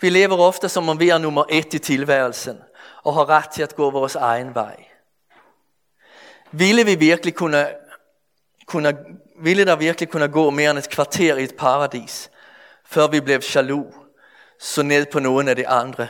Vi 0.00 0.10
lever 0.10 0.38
ofte 0.38 0.68
som 0.68 0.88
om 0.88 1.00
vi 1.00 1.08
er 1.08 1.18
nummer 1.18 1.44
et 1.48 1.74
i 1.74 1.78
tilværelsen 1.78 2.60
og 3.02 3.14
har 3.14 3.28
ret 3.28 3.50
til 3.50 3.62
at 3.62 3.74
gå 3.74 3.90
vores 3.90 4.14
egen 4.14 4.54
vej. 4.54 4.84
Ville 6.52 6.84
vi 6.84 6.94
virkelig 6.94 7.34
kunne, 7.34 7.68
kunne, 8.66 8.96
ville 9.42 9.64
der 9.64 9.76
virkelig 9.76 10.08
kunne 10.08 10.28
gå 10.28 10.50
mere 10.50 10.70
end 10.70 10.78
et 10.78 10.90
kvarter 10.90 11.36
i 11.36 11.44
et 11.44 11.56
paradis, 11.56 12.30
før 12.84 13.06
vi 13.06 13.20
blev 13.20 13.42
jaloux 13.54 14.01
så 14.62 14.82
ned 14.82 15.06
på 15.06 15.18
nogen 15.18 15.48
af 15.48 15.56
de 15.56 15.68
andre, 15.68 16.08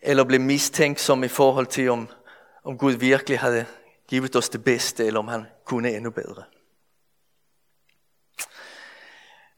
eller 0.00 0.24
blev 0.24 0.40
mistænksom 0.40 1.24
i 1.24 1.28
forhold 1.28 1.66
til, 1.66 1.90
om, 1.90 2.08
om 2.64 2.78
Gud 2.78 2.92
virkelig 2.92 3.38
havde 3.38 3.66
givet 4.08 4.36
os 4.36 4.48
det 4.48 4.64
bedste, 4.64 5.06
eller 5.06 5.20
om 5.20 5.28
han 5.28 5.46
kunne 5.64 5.90
endnu 5.90 6.10
bedre. 6.10 6.42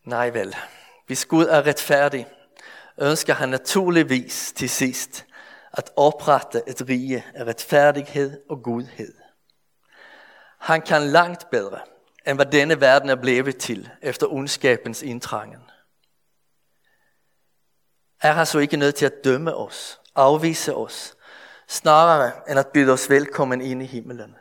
Nej 0.04 0.30
vel, 0.30 0.56
hvis 1.06 1.26
Gud 1.26 1.44
er 1.44 1.66
retfærdig, 1.66 2.26
ønsker 2.99 3.35
han 3.35 3.49
naturligvis 3.49 4.52
til 4.56 4.70
sidst 4.70 5.26
at 5.73 5.90
oprette 5.96 6.62
et 6.66 6.88
rige 6.88 7.25
af 7.35 7.44
retfærdighed 7.44 8.40
og 8.50 8.62
godhed. 8.62 9.14
Han 10.58 10.82
kan 10.82 11.02
langt 11.02 11.50
bedre, 11.50 11.80
end 12.26 12.38
hvad 12.38 12.46
denne 12.46 12.80
verden 12.80 13.11
er 13.11 13.16
blevet 13.16 13.56
til 13.56 13.90
efter 14.02 14.26
ondskabens 14.26 15.02
indtrangen 15.02 15.65
er 18.20 18.32
han 18.32 18.46
så 18.46 18.58
ikke 18.58 18.76
nødt 18.76 18.94
til 18.94 19.06
at 19.06 19.25
dømme 19.25 19.56
os, 19.56 20.00
afvise 20.14 20.75
os, 20.75 21.16
snarere 21.68 22.50
end 22.50 22.58
at 22.58 22.66
byde 22.66 22.92
os 22.92 23.11
velkommen 23.11 23.61
ind 23.61 23.82
i 23.82 23.87
himmelen. 23.87 24.37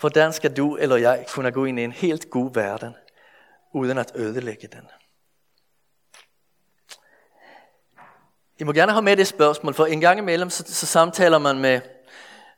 Hvordan 0.00 0.32
skal 0.32 0.56
du 0.56 0.76
eller 0.76 0.96
jeg 0.96 1.26
kunne 1.28 1.50
gå 1.50 1.64
ind 1.64 1.80
i 1.80 1.84
en 1.84 1.92
helt 1.92 2.30
god 2.30 2.54
verden, 2.54 2.94
uden 3.74 3.98
at 3.98 4.12
ødelægge 4.14 4.68
den? 4.72 4.88
I 8.58 8.64
må 8.64 8.72
gerne 8.72 8.92
have 8.92 9.02
med 9.02 9.16
det 9.16 9.26
spørgsmål, 9.26 9.74
for 9.74 9.86
en 9.86 10.00
gang 10.00 10.18
imellem 10.18 10.50
så, 10.50 10.64
så 10.66 10.86
samtaler 10.86 11.38
man 11.38 11.58
med, 11.58 11.80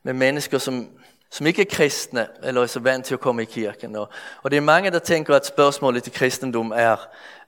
med 0.02 0.12
mennesker, 0.12 0.58
som, 0.58 0.90
som 1.30 1.46
ikke 1.46 1.62
er 1.62 1.66
kristne, 1.70 2.28
eller 2.42 2.62
er 2.62 2.66
så 2.66 2.80
vant 2.80 3.06
til 3.06 3.14
at 3.14 3.20
komme 3.20 3.42
i 3.42 3.44
kirken. 3.44 3.96
Og, 3.96 4.08
og 4.42 4.50
det 4.50 4.56
er 4.56 4.60
mange, 4.60 4.90
der 4.90 4.98
tænker, 4.98 5.36
at 5.36 5.46
spørgsmålet 5.46 6.02
til 6.02 6.12
kristendom 6.12 6.72
er, 6.76 6.96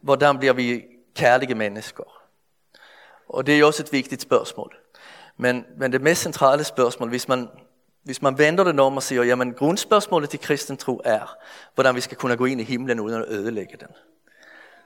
hvordan 0.00 0.38
bliver 0.38 0.52
vi 0.52 0.84
kærlige 1.14 1.54
mennesker? 1.54 2.04
Og 3.28 3.46
det 3.46 3.54
er 3.54 3.58
jo 3.58 3.66
også 3.66 3.82
et 3.82 3.92
vigtigt 3.92 4.22
spørgsmål. 4.22 4.76
Men, 5.36 5.64
men 5.76 5.92
det 5.92 6.00
mest 6.00 6.22
centrale 6.22 6.64
spørgsmål, 6.64 7.08
hvis 7.08 7.28
man, 7.28 7.48
hvis 8.02 8.22
man 8.22 8.38
vender 8.38 8.64
det 8.64 8.80
om 8.80 8.96
og 8.96 9.02
siger, 9.02 9.22
jamen 9.22 9.54
grundspørgsmålet 9.54 10.30
til 10.30 10.40
kristen 10.40 10.76
tro 10.76 11.00
er, 11.04 11.36
hvordan 11.74 11.94
vi 11.94 12.00
skal 12.00 12.16
kunne 12.16 12.36
gå 12.36 12.44
ind 12.44 12.60
i 12.60 12.64
himlen 12.64 13.00
uden 13.00 13.22
at 13.22 13.28
ødelægge 13.28 13.76
den. 13.80 13.88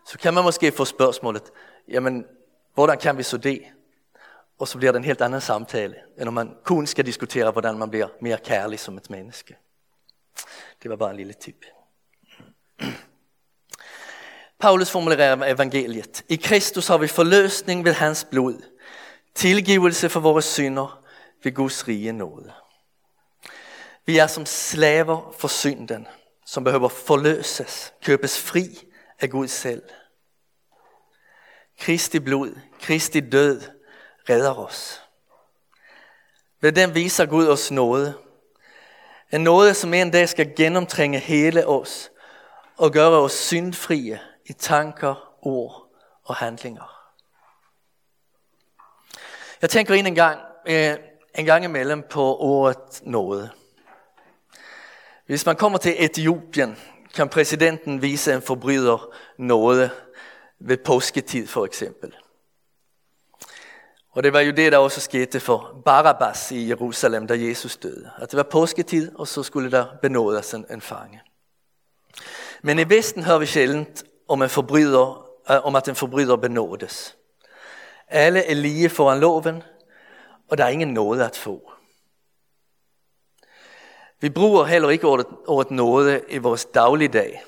Så 0.06 0.18
kan 0.18 0.35
man 0.35 0.44
måske 0.44 0.73
få 0.73 0.85
spørgsmålet, 0.85 1.42
jamen, 1.88 2.25
hvordan 2.75 2.99
kan 2.99 3.18
vi 3.18 3.23
så 3.23 3.37
det? 3.37 3.62
Og 4.58 4.68
så 4.68 4.78
bliver 4.78 4.92
det 4.92 4.99
en 4.99 5.04
helt 5.04 5.20
anden 5.20 5.40
samtale, 5.40 5.94
end 6.16 6.25
når 6.25 6.30
man 6.30 6.56
kun 6.64 6.87
skal 6.87 7.06
diskutere, 7.06 7.50
hvordan 7.50 7.78
man 7.78 7.90
bliver 7.90 8.08
mere 8.20 8.38
kærlig 8.38 8.80
som 8.80 8.97
et 8.97 9.11
menneske. 9.11 9.56
Det 10.82 10.90
var 10.90 10.97
bare 10.97 11.11
en 11.11 11.16
lille 11.16 11.32
tip. 11.32 11.64
Paulus 14.61 14.91
formulerer 14.91 15.55
evangeliet. 15.55 16.25
I 16.29 16.37
Kristus 16.37 16.88
har 16.88 16.99
vi 16.99 17.07
forløsning 17.09 17.85
ved 17.85 17.93
hans 17.93 18.27
blod, 18.31 18.62
tilgivelse 19.35 20.09
for 20.09 20.21
vores 20.21 20.45
synder 20.45 21.05
ved 21.45 21.55
Guds 21.55 21.88
rige 21.88 22.12
nåde. 22.12 22.53
Vi 24.07 24.19
er 24.19 24.27
som 24.27 24.47
slaver 24.47 25.35
for 25.38 25.49
synden, 25.49 26.07
som 26.47 26.65
behøver 26.65 26.88
forløses, 26.88 27.93
købes 28.05 28.41
fri 28.41 28.79
af 29.21 29.31
Gud 29.31 29.49
selv. 29.49 29.83
Kristi 31.81 32.19
blod, 32.19 32.59
Kristi 32.81 33.21
død 33.21 33.61
redder 34.29 34.55
os. 34.55 35.03
Ved 36.61 36.73
den 36.73 36.95
viser 36.95 37.27
Gud 37.27 37.47
os 37.47 37.71
noget. 37.71 38.15
En 39.33 39.41
nåde, 39.41 39.75
som 39.75 39.95
en 39.95 40.11
dag 40.11 40.29
skal 40.29 40.57
gennemtrænge 40.57 41.19
hele 41.19 41.67
os 41.67 42.11
og 42.77 42.93
gøre 42.93 43.23
os 43.23 43.33
syndfrie 43.33 44.21
i 44.49 44.52
tanker, 44.52 45.35
ord 45.43 45.95
og 46.25 46.37
handlinger. 46.37 46.99
Jeg 49.62 49.71
tænker 49.71 49.95
ind 49.95 50.07
en 50.07 50.14
gang, 50.14 50.40
øh, 50.67 50.97
en 51.38 51.45
gang 51.45 51.64
imellem 51.64 52.02
på 52.11 52.37
ordet 52.37 53.02
noget. 53.02 53.50
Hvis 55.26 55.47
man 55.47 55.57
kommer 55.57 55.78
til 55.78 56.05
Etiopien, 56.05 56.76
kan 57.14 57.28
præsidenten 57.28 58.02
vise 58.02 58.35
en 58.35 58.43
forbryder 58.43 59.14
noget 59.38 59.90
ved 60.61 60.76
påsketid 60.76 61.47
for 61.47 61.64
eksempel. 61.64 62.17
Og 64.11 64.23
det 64.23 64.33
var 64.33 64.40
jo 64.40 64.52
det, 64.52 64.73
der 64.73 64.78
også 64.78 65.00
skete 65.00 65.40
for 65.40 65.83
Barabbas 65.85 66.52
i 66.52 66.69
Jerusalem, 66.69 67.26
da 67.26 67.35
Jesus 67.38 67.76
døde. 67.76 68.11
At 68.19 68.31
det 68.31 68.37
var 68.37 68.43
påsketid, 68.43 69.12
og 69.14 69.28
så 69.28 69.43
skulle 69.43 69.71
der 69.71 69.87
benådes 70.02 70.55
en, 70.55 70.67
en 70.71 70.81
fange. 70.81 71.21
Men 72.62 72.78
i 72.78 72.88
Vesten 72.88 73.25
hører 73.25 73.38
vi 73.38 73.47
sjældent 73.47 74.05
om, 74.28 74.42
en 74.42 74.49
forbryder, 74.49 75.30
øh, 75.50 75.66
om 75.66 75.76
at 75.76 75.88
en 75.88 75.94
forbryder 75.94 76.37
benådes. 76.37 77.16
Alle 78.08 78.44
er 78.44 78.54
lige 78.54 78.90
foran 78.90 79.20
loven, 79.20 79.62
og 80.49 80.58
der 80.58 80.64
er 80.64 80.68
ingen 80.68 80.94
nåde 80.94 81.25
at 81.25 81.37
få. 81.37 81.73
Vi 84.20 84.28
bruger 84.30 84.64
heller 84.64 84.90
ikke 84.90 85.06
ordet, 85.06 85.26
ordet 85.47 85.70
nåde 85.70 86.23
i 86.28 86.38
vores 86.38 86.64
dagligdag. 86.64 87.42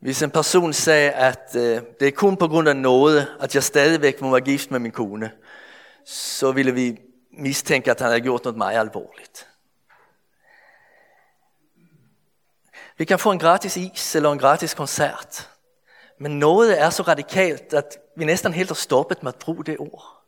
Hvis 0.00 0.22
en 0.22 0.30
person 0.30 0.72
sagde, 0.72 1.10
at 1.10 1.56
øh, 1.56 1.82
det 2.00 2.08
er 2.08 2.12
kun 2.12 2.36
på 2.36 2.48
grund 2.48 2.68
af 2.68 2.76
nåde, 2.76 3.26
at 3.40 3.54
jeg 3.54 3.62
stadigvæk 3.62 4.20
må 4.20 4.30
være 4.30 4.40
gift 4.40 4.70
med 4.70 4.78
min 4.78 4.92
kone, 4.92 5.32
så 6.06 6.52
ville 6.52 6.74
vi 6.74 6.98
mistænke, 7.30 7.90
at 7.90 8.00
han 8.00 8.08
havde 8.08 8.20
gjort 8.20 8.44
noget 8.44 8.58
meget 8.58 8.78
alvorligt. 8.78 9.48
Vi 12.98 13.04
kan 13.04 13.18
få 13.18 13.32
en 13.32 13.38
gratis 13.38 13.76
is 13.76 14.16
eller 14.16 14.32
en 14.32 14.38
gratis 14.38 14.74
koncert. 14.74 15.51
Men 16.22 16.38
noget 16.38 16.80
er 16.80 16.90
så 16.90 17.02
radikalt, 17.02 17.74
at 17.74 17.98
vi 18.16 18.24
næsten 18.24 18.52
helt 18.52 18.70
har 18.70 18.74
stoppet 18.74 19.22
med 19.22 19.32
at 19.32 19.38
bruge 19.38 19.64
det 19.64 19.78
ord. 19.78 20.24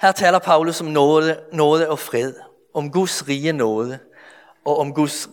Her 0.00 0.12
taler 0.12 0.38
Paulus 0.38 0.80
om 0.80 0.86
nåde, 0.86 1.44
nåde 1.52 1.88
og 1.88 1.98
fred, 1.98 2.34
om 2.74 2.92
Guds 2.92 3.28
rige 3.28 3.52
nåde 3.52 3.98
og 4.64 4.78
om, 4.78 4.94
Guds, 4.94 5.28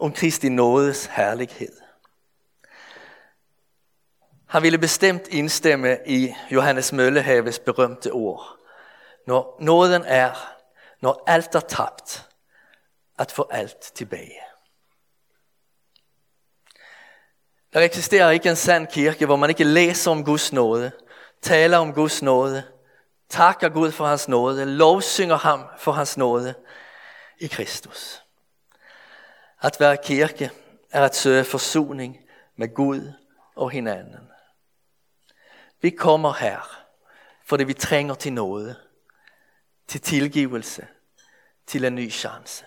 om 0.00 0.12
Kristi 0.12 0.48
nådes 0.48 1.06
herlighed. 1.06 1.72
Han 4.48 4.62
ville 4.62 4.78
bestemt 4.78 5.28
indstemme 5.28 5.98
i 6.06 6.34
Johannes 6.50 6.92
Møllehaves 6.92 7.58
berømte 7.58 8.12
ord. 8.12 8.56
Når 9.26 9.56
nåden 9.60 10.02
er, 10.06 10.54
når 11.00 11.24
alt 11.26 11.54
er 11.54 11.60
tabt, 11.60 12.28
at 13.18 13.32
få 13.32 13.48
alt 13.50 13.80
tilbage. 13.80 14.51
Der 17.72 17.80
eksisterer 17.80 18.30
ikke 18.30 18.50
en 18.50 18.56
sand 18.56 18.86
kirke, 18.86 19.26
hvor 19.26 19.36
man 19.36 19.50
ikke 19.50 19.64
læser 19.64 20.10
om 20.10 20.24
Guds 20.24 20.52
nåde, 20.52 20.92
taler 21.42 21.78
om 21.78 21.94
Guds 21.94 22.22
nåde, 22.22 22.62
takker 23.28 23.68
Gud 23.68 23.92
for 23.92 24.06
hans 24.06 24.28
nåde, 24.28 24.64
lovsynger 24.64 25.36
ham 25.36 25.64
for 25.78 25.92
hans 25.92 26.16
nåde 26.16 26.54
i 27.38 27.46
Kristus. 27.46 28.22
At 29.62 29.80
være 29.80 29.96
kirke 30.04 30.50
er 30.90 31.04
at 31.04 31.16
søge 31.16 31.44
forsoning 31.44 32.18
med 32.56 32.74
Gud 32.74 33.12
og 33.56 33.70
hinanden. 33.70 34.28
Vi 35.80 35.90
kommer 35.90 36.32
her, 36.32 36.84
fordi 37.44 37.64
vi 37.64 37.74
trænger 37.74 38.14
til 38.14 38.32
noget, 38.32 38.76
til 39.88 40.00
tilgivelse, 40.00 40.86
til 41.66 41.84
en 41.84 41.94
ny 41.94 42.10
chance. 42.10 42.64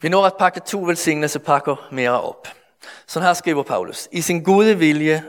Vi 0.00 0.08
når 0.08 0.26
at 0.26 0.36
pakke 0.38 0.60
to 0.60 0.78
velsignelsepakker 0.82 1.88
mere 1.92 2.22
op. 2.22 2.48
Sådan 3.06 3.26
her 3.26 3.34
skriver 3.34 3.62
Paulus. 3.62 4.08
I 4.12 4.20
sin 4.20 4.42
gode 4.42 4.78
vilje 4.78 5.24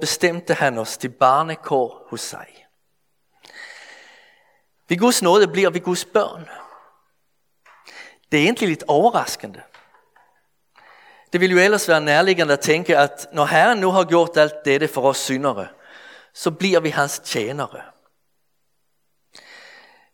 bestemte 0.00 0.54
han 0.54 0.78
os 0.78 0.96
til 0.96 1.08
barnekår 1.08 2.06
hos 2.10 2.20
sig. 2.20 2.66
Ved 4.88 4.98
Guds 4.98 5.22
nåde 5.22 5.48
bliver 5.48 5.70
vi 5.70 5.78
Guds 5.78 6.04
børn. 6.04 6.48
Det 8.32 8.40
er 8.40 8.44
egentlig 8.44 8.68
lidt 8.68 8.84
overraskende. 8.88 9.62
Det 11.32 11.40
ville 11.40 11.56
jo 11.56 11.62
ellers 11.62 11.88
være 11.88 12.00
nærliggende 12.00 12.52
at 12.52 12.60
tænke, 12.60 12.98
at 12.98 13.26
når 13.32 13.44
Herren 13.44 13.78
nu 13.78 13.90
har 13.90 14.04
gjort 14.04 14.36
alt 14.36 14.64
dette 14.64 14.88
for 14.88 15.02
os 15.02 15.16
syndere, 15.16 15.68
så 16.34 16.50
bliver 16.50 16.80
vi 16.80 16.88
hans 16.88 17.18
tjenere. 17.18 17.82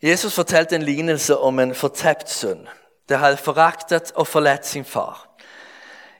Jesus 0.02 0.34
fortalte 0.34 0.76
en 0.76 0.82
lignelse 0.82 1.38
om 1.38 1.58
en 1.58 1.74
fortabt 1.74 2.30
søn, 2.30 2.68
der 3.08 3.16
havde 3.16 3.36
foragtet 3.36 4.12
og 4.12 4.26
forladt 4.26 4.66
sin 4.66 4.84
far. 4.84 5.36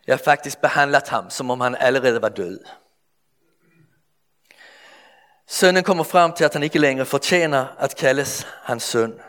Jeg 0.06 0.12
har 0.12 0.22
faktisk 0.24 0.58
behandlet 0.60 1.08
ham, 1.08 1.30
som 1.30 1.50
om 1.50 1.60
han 1.60 1.76
allerede 1.80 2.22
var 2.22 2.28
død. 2.28 2.60
Sønnen 5.46 5.84
kommer 5.84 6.04
frem 6.04 6.32
til, 6.32 6.44
at 6.44 6.52
han 6.52 6.62
ikke 6.62 6.78
længere 6.78 7.06
fortjener 7.06 7.66
at 7.78 7.96
kaldes 7.96 8.46
hans 8.62 8.82
søn, 8.82 9.20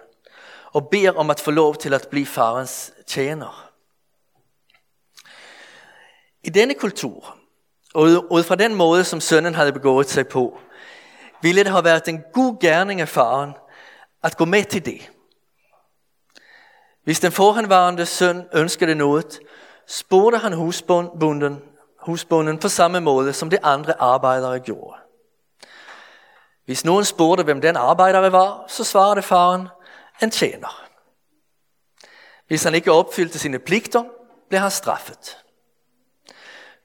og 0.73 0.89
beder 0.89 1.11
om 1.11 1.29
at 1.29 1.39
få 1.39 1.51
lov 1.51 1.75
til 1.75 1.93
at 1.93 2.07
blive 2.11 2.25
farens 2.25 2.93
tjener. 3.07 3.71
I 6.43 6.49
denne 6.49 6.73
kultur, 6.73 7.37
og 7.93 8.03
ud 8.31 8.43
fra 8.43 8.55
den 8.55 8.75
måde, 8.75 9.03
som 9.03 9.21
sønnen 9.21 9.55
havde 9.55 9.73
begået 9.73 10.09
sig 10.09 10.27
på, 10.27 10.59
ville 11.41 11.63
det 11.63 11.71
have 11.71 11.83
været 11.83 12.07
en 12.07 12.23
god 12.33 12.59
gerning 12.59 13.01
af 13.01 13.09
faren 13.09 13.53
at 14.23 14.37
gå 14.37 14.45
med 14.45 14.63
til 14.63 14.85
det. 14.85 15.11
Hvis 17.05 17.19
den 17.19 17.31
forhenværende 17.31 18.05
søn 18.05 18.47
ønskede 18.53 18.95
noget, 18.95 19.39
spurgte 19.87 20.37
han 20.37 20.53
husbunden, 20.53 21.61
husbunden 21.99 22.59
på 22.59 22.69
samme 22.69 23.01
måde, 23.01 23.33
som 23.33 23.49
de 23.49 23.63
andre 23.63 24.01
arbejdere 24.01 24.59
gjorde. 24.59 24.97
Hvis 26.65 26.85
nogen 26.85 27.05
spurgte, 27.05 27.43
hvem 27.43 27.61
den 27.61 27.75
arbejdere 27.75 28.31
var, 28.31 28.65
så 28.67 28.83
svarede 28.83 29.21
faren, 29.21 29.67
en 30.23 30.31
tjener. 30.31 30.85
Hvis 32.47 32.63
han 32.63 32.75
ikke 32.75 32.91
opfyldte 32.91 33.39
sine 33.39 33.59
pligter, 33.59 34.03
blev 34.49 34.59
han 34.59 34.71
straffet. 34.71 35.37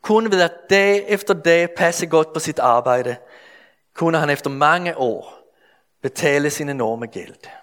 Kun 0.03 0.33
ved 0.33 0.43
at 0.43 0.53
dag 0.71 1.05
efter 1.09 1.35
dag 1.35 1.69
passe 1.77 2.07
godt 2.07 2.33
på 2.33 2.41
sit 2.41 2.59
arbejde, 2.59 3.17
kunne 3.95 4.19
han 4.19 4.31
efter 4.31 4.51
mange 4.51 4.97
år 4.97 5.41
betale 6.03 6.51
sin 6.51 6.69
enorme 6.69 7.07
gæld. 7.07 7.60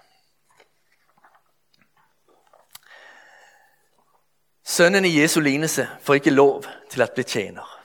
Sønnen 4.78 5.04
i 5.04 5.20
Jesu 5.20 5.40
lignelse 5.40 5.88
får 6.00 6.14
ikke 6.14 6.30
lov 6.30 6.64
til 6.90 7.02
at 7.02 7.12
blive 7.12 7.24
tjener. 7.24 7.80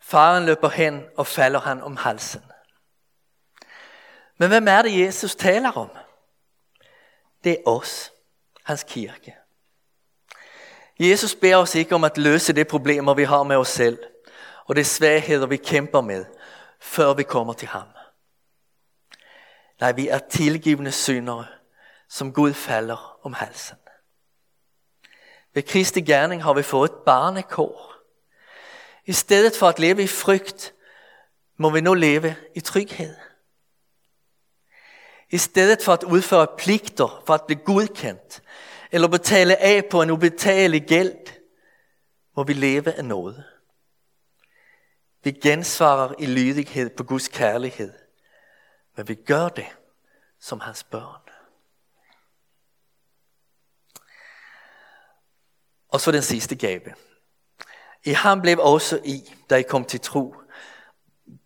Faren 0.00 0.46
løber 0.46 0.68
hen 0.68 1.04
og 1.16 1.26
falder 1.26 1.60
han 1.60 1.82
om 1.82 1.96
halsen. 1.96 2.42
Men 4.38 4.48
hvem 4.48 4.68
er 4.68 4.82
det, 4.82 5.00
Jesus 5.00 5.34
taler 5.34 5.72
om? 5.72 5.90
Det 7.44 7.52
er 7.52 7.56
os, 7.66 8.12
hans 8.64 8.82
kirke. 8.88 9.36
Jesus 11.00 11.34
beder 11.34 11.56
os 11.56 11.74
ikke 11.74 11.94
om 11.94 12.04
at 12.04 12.18
løse 12.18 12.52
de 12.52 12.64
problemer, 12.64 13.14
vi 13.14 13.24
har 13.24 13.42
med 13.42 13.56
os 13.56 13.68
selv, 13.68 13.98
og 14.66 14.76
de 14.76 14.84
svagheder, 14.84 15.46
vi 15.46 15.56
kæmper 15.56 16.00
med, 16.00 16.24
før 16.80 17.14
vi 17.14 17.22
kommer 17.22 17.52
til 17.52 17.68
ham. 17.68 17.88
Nej, 19.80 19.92
vi 19.92 20.08
er 20.08 20.18
tilgivende 20.18 20.92
syndere, 20.92 21.46
som 22.08 22.32
Gud 22.32 22.52
falder 22.52 23.18
om 23.22 23.32
halsen. 23.32 23.79
Ved 25.54 25.62
Kristi 25.62 26.00
gerning 26.00 26.42
har 26.42 26.52
vi 26.52 26.62
fået 26.62 26.92
barnekår. 27.06 27.94
I 29.06 29.12
stedet 29.12 29.56
for 29.56 29.68
at 29.68 29.78
leve 29.78 30.02
i 30.02 30.06
frygt, 30.06 30.74
må 31.56 31.70
vi 31.70 31.80
nu 31.80 31.94
leve 31.94 32.36
i 32.54 32.60
tryghed. 32.60 33.16
I 35.30 35.38
stedet 35.38 35.82
for 35.82 35.92
at 35.92 36.02
udføre 36.02 36.46
pligter 36.58 37.22
for 37.26 37.34
at 37.34 37.46
blive 37.46 37.60
godkendt, 37.64 38.42
eller 38.92 39.08
betale 39.08 39.56
af 39.56 39.84
på 39.90 40.02
en 40.02 40.10
ubetalelig 40.10 40.86
gæld, 40.86 41.16
må 42.36 42.42
vi 42.42 42.52
leve 42.52 42.92
af 42.92 43.04
noget. 43.04 43.44
Vi 45.22 45.30
gensvarer 45.30 46.14
i 46.18 46.26
lydighed 46.26 46.90
på 46.90 47.04
Guds 47.04 47.28
kærlighed, 47.28 47.92
men 48.96 49.08
vi 49.08 49.14
gør 49.14 49.48
det 49.48 49.66
som 50.40 50.60
hans 50.60 50.84
børn. 50.84 51.29
Og 55.92 56.00
så 56.00 56.12
den 56.12 56.22
sidste 56.22 56.56
gave. 56.56 56.94
I 58.04 58.10
ham 58.10 58.40
blev 58.40 58.58
også 58.58 59.00
I, 59.04 59.34
da 59.50 59.56
I 59.56 59.62
kom 59.62 59.84
til 59.84 60.00
tro, 60.00 60.34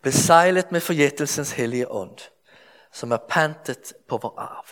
besejlet 0.03 0.73
med 0.73 0.81
forjættelsens 0.81 1.53
hellige 1.53 1.91
ånd, 1.91 2.19
som 2.93 3.13
er 3.13 3.17
pantet 3.29 3.93
på 4.09 4.17
vor 4.17 4.35
arv. 4.39 4.67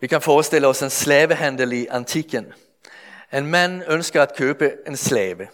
Vi 0.00 0.06
kan 0.06 0.22
forestille 0.22 0.68
os 0.68 0.82
en 0.82 0.90
slavehandel 0.90 1.72
i 1.72 1.86
antikken. 1.86 2.52
En 3.32 3.46
mand 3.46 3.82
ønsker 3.88 4.22
at 4.22 4.36
købe 4.36 4.72
en 4.86 4.96
slave. 4.96 5.48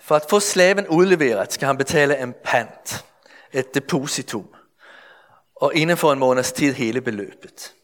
For 0.00 0.16
at 0.16 0.26
få 0.30 0.40
slaven 0.40 0.88
udleveret 0.88 1.52
skal 1.52 1.66
han 1.66 1.76
betale 1.76 2.18
en 2.18 2.34
pant, 2.44 3.04
et 3.52 3.74
depositum, 3.74 4.54
og 5.56 5.74
inden 5.74 5.96
for 5.96 6.12
en 6.12 6.18
måneds 6.18 6.52
tid 6.52 6.72
hele 6.72 7.00
beløbet. 7.00 7.74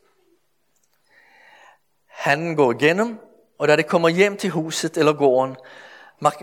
Han 2.21 2.57
går 2.57 2.73
igennem, 2.73 3.19
og 3.59 3.69
da 3.69 3.77
det 3.77 3.87
kommer 3.87 4.09
hjem 4.09 4.37
til 4.37 4.51
huset 4.51 4.97
eller 4.97 5.13
gården, 5.13 5.57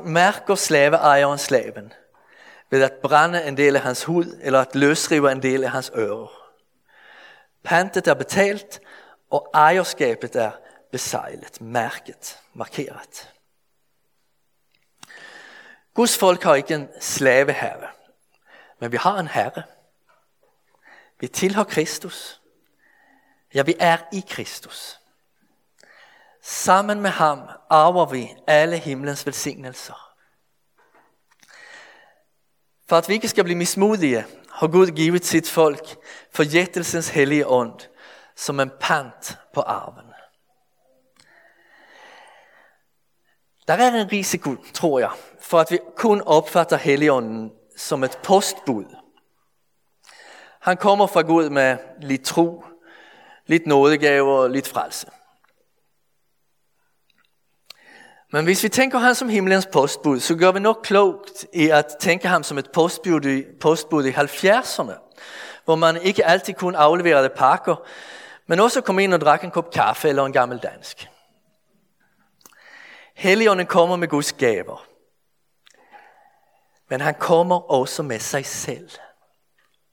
mærker 0.04 0.56
slaveejeren 0.56 1.38
slaven 1.38 1.94
ved 2.70 2.84
at 2.84 2.94
brænde 3.04 3.48
en 3.48 3.58
del 3.58 3.76
af 3.76 3.82
hans 3.82 4.04
hud 4.04 4.40
eller 4.42 4.62
at 4.62 4.76
løsrive 4.76 5.32
en 5.32 5.42
del 5.42 5.64
af 5.64 5.72
hans 5.72 5.92
ører. 5.96 6.52
Pantet 7.64 8.08
er 8.08 8.14
betalt, 8.14 8.82
og 9.30 9.50
ejerskabet 9.54 10.36
er 10.36 10.52
besejlet, 10.92 11.62
mærket, 11.62 12.40
markeret. 12.54 13.34
Guds 15.94 16.18
folk 16.18 16.44
har 16.44 16.56
ikke 16.56 16.74
en 16.74 16.90
slaveherre, 17.00 17.88
men 18.80 18.92
vi 18.92 18.98
har 18.98 19.20
en 19.20 19.28
herre. 19.28 19.64
Vi 21.20 21.28
tilhører 21.28 21.66
Kristus. 21.66 22.42
Ja, 23.54 23.62
vi 23.62 23.76
er 23.80 23.98
i 24.14 24.24
Kristus. 24.30 25.00
Sammen 26.50 27.02
med 27.02 27.10
ham 27.10 27.40
arver 27.70 28.06
vi 28.06 28.36
alle 28.48 28.78
himlens 28.78 29.26
velsignelser. 29.26 30.14
For 32.90 32.96
at 32.96 33.10
vi 33.10 33.14
ikke 33.14 33.28
skal 33.28 33.44
blive 33.44 33.58
mismodige, 33.58 34.26
har 34.52 34.68
Gud 34.68 34.88
givet 34.88 35.26
sit 35.26 35.50
folk 35.50 35.98
forjættelsens 36.32 37.10
hellige 37.10 37.48
ånd 37.48 37.80
som 38.36 38.60
en 38.60 38.72
pant 38.80 39.38
på 39.54 39.62
arven. 39.62 40.06
Der 43.68 43.74
er 43.74 44.02
en 44.02 44.12
risiko, 44.12 44.56
tror 44.74 45.00
jeg, 45.00 45.12
for 45.42 45.60
at 45.60 45.72
vi 45.72 45.80
kun 45.96 46.22
opfatter 46.22 46.78
Helligånden 46.78 47.52
som 47.78 48.04
et 48.04 48.20
postbud. 48.24 48.96
Han 50.62 50.78
kommer 50.78 51.08
fra 51.08 51.22
Gud 51.22 51.50
med 51.50 51.78
lidt 52.02 52.26
tro, 52.26 52.64
lidt 53.46 53.68
nådegaver 53.68 54.38
og 54.38 54.50
lidt 54.50 54.68
frelse. 54.68 55.08
Men 58.32 58.46
hvis 58.46 58.64
vi 58.64 58.70
tænker 58.70 58.98
ham 58.98 59.16
som 59.16 59.30
himlens 59.30 59.66
postbud, 59.66 60.20
så 60.20 60.36
gør 60.36 60.52
vi 60.52 60.60
nok 60.60 60.80
klogt 60.84 61.46
i 61.54 61.70
at 61.70 61.86
tænke 62.00 62.28
ham 62.28 62.44
som 62.44 62.58
et 62.58 62.72
postbud 62.72 63.26
i, 63.26 63.44
postbud 63.62 64.06
i 64.06 64.12
70'erne, 64.12 64.94
hvor 65.66 65.76
man 65.76 66.02
ikke 66.02 66.26
altid 66.26 66.54
kun 66.54 66.76
afleverede 66.76 67.30
pakker, 67.30 67.76
men 68.48 68.60
også 68.60 68.82
kom 68.82 69.00
ind 69.00 69.14
og 69.14 69.22
drak 69.22 69.44
en 69.44 69.52
kop 69.52 69.72
kaffe 69.72 70.10
eller 70.10 70.26
en 70.26 70.34
gammel 70.34 70.58
dansk. 70.58 71.10
Helligånden 73.16 73.66
kommer 73.66 73.96
med 73.96 74.08
Guds 74.08 74.34
gaver. 74.34 74.88
Men 76.90 77.02
han 77.02 77.16
kommer 77.16 77.72
også 77.72 78.04
med 78.04 78.20
sig 78.20 78.46
selv. 78.46 78.90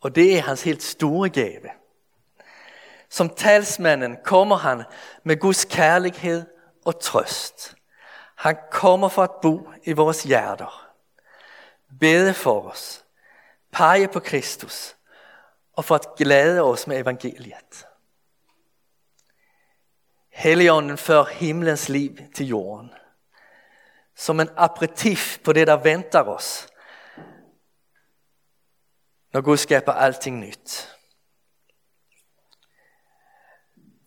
Og 0.01 0.14
det 0.14 0.37
er 0.37 0.42
hans 0.42 0.62
helt 0.62 0.83
store 0.83 1.29
gave. 1.29 1.70
Som 3.11 3.29
talsmanden 3.29 4.16
kommer 4.25 4.57
han 4.57 4.83
med 5.25 5.40
Guds 5.40 5.64
kærlighed 5.64 6.47
og 6.85 7.01
trøst. 7.01 7.73
Han 8.44 8.57
kommer 8.70 9.09
for 9.09 9.22
at 9.22 9.30
bo 9.42 9.70
i 9.85 9.92
vores 9.92 10.22
hjerter. 10.22 10.92
Bede 12.00 12.35
for 12.35 12.68
os. 12.68 13.04
Pege 13.72 14.09
på 14.09 14.20
Kristus. 14.20 14.96
Og 15.72 15.85
for 15.85 15.94
at 15.94 16.07
glæde 16.16 16.62
os 16.62 16.87
med 16.87 17.00
evangeliet. 17.00 17.87
Helligånden 20.28 20.98
fører 20.98 21.24
himlens 21.24 21.88
liv 21.88 22.16
til 22.35 22.46
jorden. 22.46 22.90
Som 24.14 24.40
en 24.40 24.48
aperitif 24.57 25.38
på 25.44 25.52
det, 25.52 25.66
der 25.66 25.76
venter 25.76 26.22
os. 26.22 26.68
Når 29.33 29.40
Gud 29.40 29.57
skaber 29.57 29.92
alting 29.92 30.38
nyt. 30.38 30.96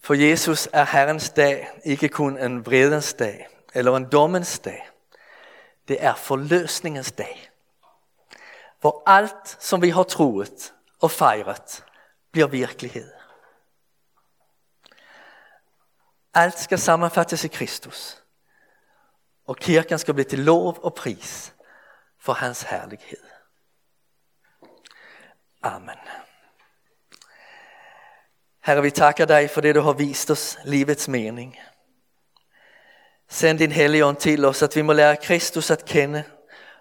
For 0.04 0.14
Jesus 0.14 0.70
er 0.74 0.86
Herrens 0.86 1.30
dag 1.30 1.70
ikke 1.84 2.10
kun 2.10 2.38
en 2.38 2.66
vredens 2.66 3.14
dag 3.14 3.48
eller 3.78 3.96
en 3.96 4.10
dommens 4.10 4.60
dag. 4.60 4.90
Det 5.88 6.04
er 6.04 6.16
forløsningens 6.16 7.12
dag. 7.12 7.52
Hvor 8.80 9.04
alt, 9.06 9.58
som 9.60 9.82
vi 9.82 9.90
har 9.90 10.04
troet 10.04 10.74
og 11.02 11.12
fejret, 11.12 11.86
bliver 12.32 12.48
virkelighed. 12.48 13.12
Alt 16.34 16.60
skal 16.60 16.80
sammenfattes 16.80 17.44
i 17.44 17.48
Kristus. 17.48 18.24
Og 19.46 19.58
kirken 19.58 20.00
skal 20.00 20.14
blive 20.14 20.26
til 20.26 20.40
lov 20.40 20.80
og 20.84 20.96
pris 20.96 21.54
for 22.20 22.34
hans 22.34 22.62
herlighed. 22.62 23.24
Amen. 25.62 25.98
Herre, 28.60 28.82
vi 28.82 28.92
takker 28.92 29.26
dig 29.26 29.50
for 29.50 29.62
det, 29.62 29.76
du 29.76 29.82
har 29.82 29.94
vist 29.94 30.32
os 30.32 30.58
livets 30.66 31.08
mening. 31.08 31.58
Send 33.30 33.60
din 33.60 33.72
Helligånd 33.72 34.18
til 34.18 34.46
os, 34.46 34.62
at 34.62 34.76
vi 34.76 34.82
må 34.82 34.94
lære 34.94 35.18
Kristus 35.18 35.72
at 35.72 35.86
kende 35.86 36.24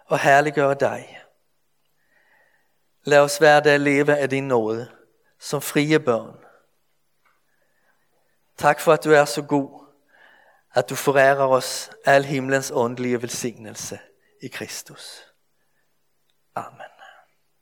og 0.06 0.18
herliggøre 0.18 0.74
dig. 0.74 1.20
Lad 3.04 3.18
os 3.18 3.38
hver 3.38 3.60
dag 3.60 3.80
leve 3.80 4.16
af 4.16 4.30
din 4.30 4.48
nåde 4.48 4.92
som 5.38 5.62
frie 5.62 6.00
børn. 6.00 6.36
Tak 8.56 8.80
for, 8.80 8.92
at 8.92 9.04
du 9.04 9.10
er 9.10 9.24
så 9.24 9.42
god, 9.42 9.86
at 10.74 10.90
du 10.90 10.94
forærer 10.94 11.46
os 11.46 11.90
al 12.04 12.24
himlens 12.24 12.72
åndelige 12.74 13.22
velsignelse 13.22 13.98
i 14.42 14.48
Kristus. 14.48 15.22
Amen. 16.54 16.95